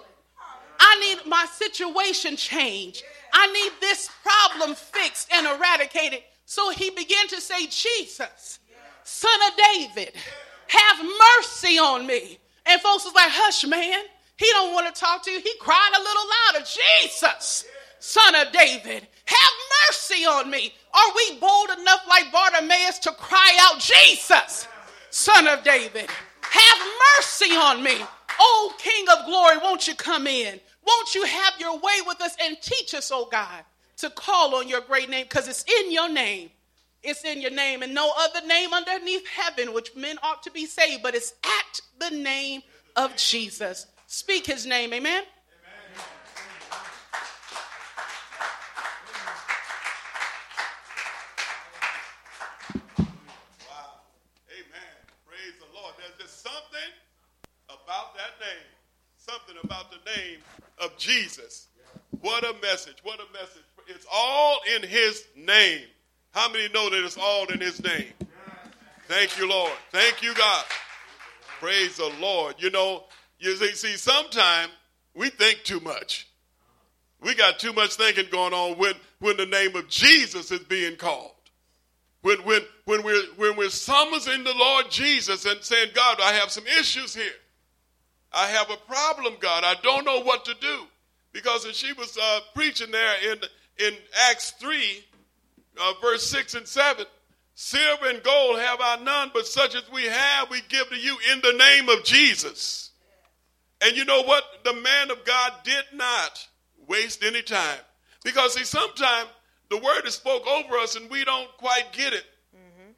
I 0.80 1.00
need 1.00 1.30
my 1.30 1.46
situation 1.46 2.36
changed. 2.36 3.04
I 3.34 3.52
need 3.52 3.74
this 3.82 4.10
problem 4.24 4.76
fixed 4.76 5.30
and 5.32 5.46
eradicated. 5.46 6.24
So 6.46 6.72
he 6.72 6.90
began 6.90 7.28
to 7.28 7.42
say, 7.42 7.68
Jesus, 7.68 8.60
son 9.04 9.40
of 9.48 9.58
David, 9.76 10.14
have 10.70 11.06
mercy 11.06 11.78
on 11.78 12.08
me. 12.08 12.40
And 12.66 12.82
folks 12.82 13.06
was 13.06 13.14
like, 13.14 13.30
hush, 13.30 13.66
man. 13.66 14.04
He 14.38 14.46
don't 14.52 14.74
want 14.74 14.94
to 14.94 15.00
talk 15.00 15.24
to 15.24 15.32
you. 15.32 15.40
He 15.40 15.54
cried 15.60 15.92
a 15.96 16.00
little 16.00 16.24
louder. 16.56 16.66
Jesus, 17.02 17.66
son 18.00 18.36
of 18.36 18.54
David, 18.54 19.06
have 19.26 19.54
mercy 19.90 20.26
on 20.26 20.50
me. 20.50 20.74
Are 20.94 21.14
we 21.16 21.40
bold 21.40 21.70
enough 21.80 22.02
like 22.08 22.32
Bartimaeus 22.32 23.00
to 23.00 23.12
cry 23.12 23.58
out, 23.62 23.80
Jesus, 23.80 24.68
son 25.10 25.48
of 25.48 25.64
David, 25.64 26.10
have 26.42 26.88
mercy 27.18 27.52
on 27.52 27.84
me. 27.84 27.98
Oh, 28.40 28.74
King 28.78 29.06
of 29.10 29.26
glory, 29.26 29.58
won't 29.58 29.88
you 29.88 29.96
come 29.96 30.26
in? 30.26 30.60
Won't 30.88 31.14
you 31.14 31.26
have 31.26 31.54
your 31.60 31.78
way 31.78 32.00
with 32.08 32.22
us 32.22 32.36
and 32.42 32.58
teach 32.62 32.94
us, 32.94 33.12
oh 33.14 33.28
God? 33.30 33.64
to 34.00 34.10
call 34.10 34.56
on 34.56 34.68
your 34.68 34.82
great 34.82 35.10
name 35.10 35.26
because 35.30 35.48
it's 35.48 35.64
in 35.64 35.92
your 35.92 36.10
name. 36.10 36.50
It's 37.02 37.24
in 37.24 37.42
your 37.42 37.52
name, 37.52 37.82
and 37.82 37.94
no 37.94 38.12
other 38.18 38.46
name 38.46 38.74
underneath 38.74 39.28
heaven 39.28 39.74
which 39.74 39.96
men 39.96 40.18
ought 40.22 40.44
to 40.44 40.52
be 40.52 40.66
saved, 40.66 41.04
but 41.04 41.16
it's 41.16 41.34
at 41.44 41.82
the 42.00 42.16
name 42.16 42.62
of 42.96 43.16
Jesus. 43.16 43.86
Speak 44.08 44.46
his 44.46 44.66
name, 44.66 44.94
amen? 44.94 45.24
amen. 45.24 45.30
about 59.64 59.92
the 59.92 60.12
name 60.18 60.40
of 60.80 60.98
Jesus. 60.98 61.68
What 62.22 62.44
a 62.44 62.54
message. 62.62 62.98
What 63.04 63.20
a 63.20 63.32
message. 63.34 63.64
It's 63.88 64.06
all 64.12 64.60
in 64.76 64.84
his 64.84 65.26
name. 65.36 65.86
How 66.32 66.52
many 66.52 66.72
know 66.74 66.90
that 66.90 67.04
it's 67.04 67.18
all 67.18 67.48
in 67.48 67.60
his 67.60 67.84
name? 67.84 68.14
Thank 69.08 69.38
you, 69.40 69.50
Lord. 69.50 69.74
Thank 69.92 70.22
you, 70.22 70.34
God. 70.36 70.66
Praise 71.60 71.98
the 71.98 72.12
Lord. 72.22 72.56
You 72.60 72.70
know, 72.70 73.06
you 73.40 73.56
see, 73.56 73.98
sometimes 73.98 74.72
we 75.16 75.30
think 75.30 75.64
too 75.64 75.80
much. 75.80 76.28
We 77.22 77.36
got 77.36 77.60
too 77.60 77.74
much 77.74 77.96
thinking 77.96 78.28
going 78.32 78.54
on 78.54 78.78
when, 78.78 78.94
when 79.20 79.38
the 79.38 79.46
name 79.46 79.76
of 79.76 79.90
Jesus 79.90 80.52
is 80.52 80.60
being 80.62 80.96
called. 80.96 81.32
When, 82.22 82.38
when, 82.40 82.62
when, 82.86 83.04
we're, 83.04 83.26
when 83.38 83.56
we're 83.56 83.70
summoning 83.70 84.44
the 84.44 84.54
Lord 84.56 84.92
Jesus 84.92 85.46
and 85.46 85.62
saying, 85.64 85.90
God, 85.94 86.20
I 86.22 86.34
have 86.34 86.52
some 86.52 86.68
issues 86.80 87.16
here. 87.16 87.32
I 88.32 88.48
have 88.48 88.70
a 88.70 88.78
problem, 88.78 89.36
God. 89.40 89.64
I 89.64 89.76
don't 89.82 90.06
know 90.06 90.22
what 90.22 90.46
to 90.46 90.54
do. 90.62 90.84
Because 91.32 91.66
as 91.66 91.76
she 91.76 91.94
was 91.94 92.18
uh, 92.18 92.40
preaching 92.54 92.92
there 92.92 93.16
in, 93.32 93.40
in 93.86 93.94
Acts 94.30 94.52
3, 94.52 95.04
uh, 95.82 95.94
verse 96.02 96.30
6 96.30 96.56
and 96.56 96.68
7, 96.68 97.06
silver 97.56 98.10
and 98.10 98.24
gold 98.24 98.60
have 98.60 98.80
I 98.82 98.98
none, 99.04 99.32
but 99.34 99.48
such 99.48 99.76
as 99.76 99.84
we 99.92 100.06
have, 100.06 100.50
we 100.50 100.62
give 100.70 100.90
to 100.90 100.96
you 100.98 101.18
in 101.34 101.42
the 101.42 101.54
name 101.54 101.90
of 101.90 102.04
Jesus. 102.04 102.92
And 103.82 103.96
you 103.96 104.06
know 104.06 104.24
what? 104.24 104.44
The 104.64 104.74
man 104.74 105.12
of 105.12 105.24
God 105.26 105.54
did 105.64 105.86
not 105.94 106.48
waste 106.88 107.24
any 107.24 107.42
time. 107.42 107.80
Because, 108.24 108.54
see, 108.54 108.66
sometimes 108.66 109.30
the 109.70 109.78
word 109.78 110.06
is 110.06 110.16
spoke 110.16 110.46
over 110.48 110.78
us 110.78 110.96
and 110.96 111.10
we 111.10 111.24
don't 111.24 111.50
quite 111.58 111.94
get 111.94 112.14
it. 112.14 112.26
Mm-hmm. 112.56 112.92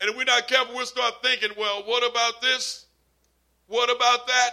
And 0.00 0.10
if 0.10 0.16
we're 0.16 0.24
not 0.24 0.48
careful, 0.48 0.74
we'll 0.74 0.86
start 0.86 1.14
thinking, 1.22 1.50
well, 1.56 1.82
what 1.84 2.08
about 2.08 2.40
this? 2.42 2.86
What 3.68 3.94
about 3.94 4.26
that? 4.26 4.50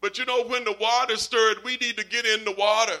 But 0.00 0.18
you 0.18 0.24
know, 0.24 0.44
when 0.44 0.64
the 0.64 0.76
water 0.80 1.16
stirred, 1.16 1.58
we 1.64 1.76
need 1.76 1.96
to 1.98 2.04
get 2.04 2.26
in 2.26 2.44
the 2.44 2.52
water. 2.52 2.96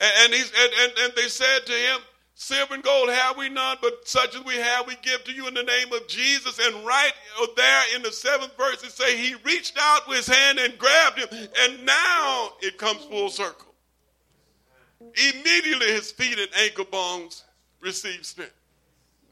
And, 0.00 0.12
and, 0.24 0.32
he's, 0.32 0.52
and, 0.56 0.72
and, 0.80 0.92
and 1.04 1.12
they 1.16 1.28
said 1.28 1.66
to 1.66 1.72
him, 1.72 2.00
Silver 2.40 2.74
and 2.74 2.84
gold 2.84 3.08
have 3.08 3.36
we 3.36 3.48
none, 3.48 3.78
but 3.82 4.06
such 4.06 4.36
as 4.36 4.44
we 4.44 4.54
have, 4.54 4.86
we 4.86 4.94
give 5.02 5.24
to 5.24 5.32
you 5.32 5.48
in 5.48 5.54
the 5.54 5.62
name 5.64 5.92
of 5.92 6.06
Jesus. 6.06 6.60
And 6.64 6.86
right 6.86 7.10
there 7.56 7.82
in 7.96 8.02
the 8.02 8.12
seventh 8.12 8.56
verse, 8.56 8.80
it 8.84 8.92
say 8.92 9.16
he 9.16 9.34
reached 9.42 9.76
out 9.76 10.06
with 10.06 10.18
his 10.18 10.28
hand 10.28 10.60
and 10.60 10.78
grabbed 10.78 11.18
him. 11.18 11.28
And 11.32 11.84
now 11.84 12.52
it 12.60 12.78
comes 12.78 13.04
full 13.06 13.28
circle. 13.28 13.74
Immediately 15.00 15.88
his 15.88 16.12
feet 16.12 16.38
and 16.38 16.48
ankle 16.60 16.84
bones 16.84 17.42
received 17.80 18.24
strength. 18.24 18.54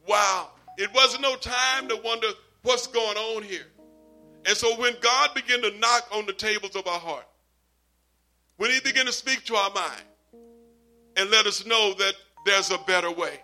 Wow. 0.09 0.51
It 0.77 0.93
wasn't 0.93 1.23
no 1.23 1.37
time 1.37 1.87
to 1.87 2.01
wonder 2.05 2.27
what's 2.65 2.89
going 2.89 3.17
on 3.17 3.45
here. 3.45 3.69
And 4.47 4.57
so 4.57 4.77
when 4.81 4.95
God 5.01 5.33
began 5.33 5.63
to 5.63 5.71
knock 5.79 6.09
on 6.13 6.27
the 6.27 6.33
tables 6.33 6.75
of 6.75 6.89
our 6.89 6.99
heart, 6.99 7.29
when 8.57 8.73
he 8.73 8.81
began 8.81 9.07
to 9.07 9.13
speak 9.13 9.45
to 9.45 9.55
our 9.55 9.71
mind 9.71 10.03
and 11.17 11.31
let 11.31 11.47
us 11.47 11.65
know 11.65 11.95
that 11.95 12.15
there's 12.47 12.71
a 12.71 12.79
better 12.79 13.11
way, 13.11 13.41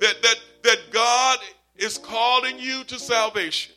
that, 0.00 0.16
that, 0.22 0.36
that 0.64 0.78
God 0.90 1.38
is 1.76 1.96
calling 1.96 2.58
you 2.58 2.84
to 2.84 2.98
salvation, 2.98 3.73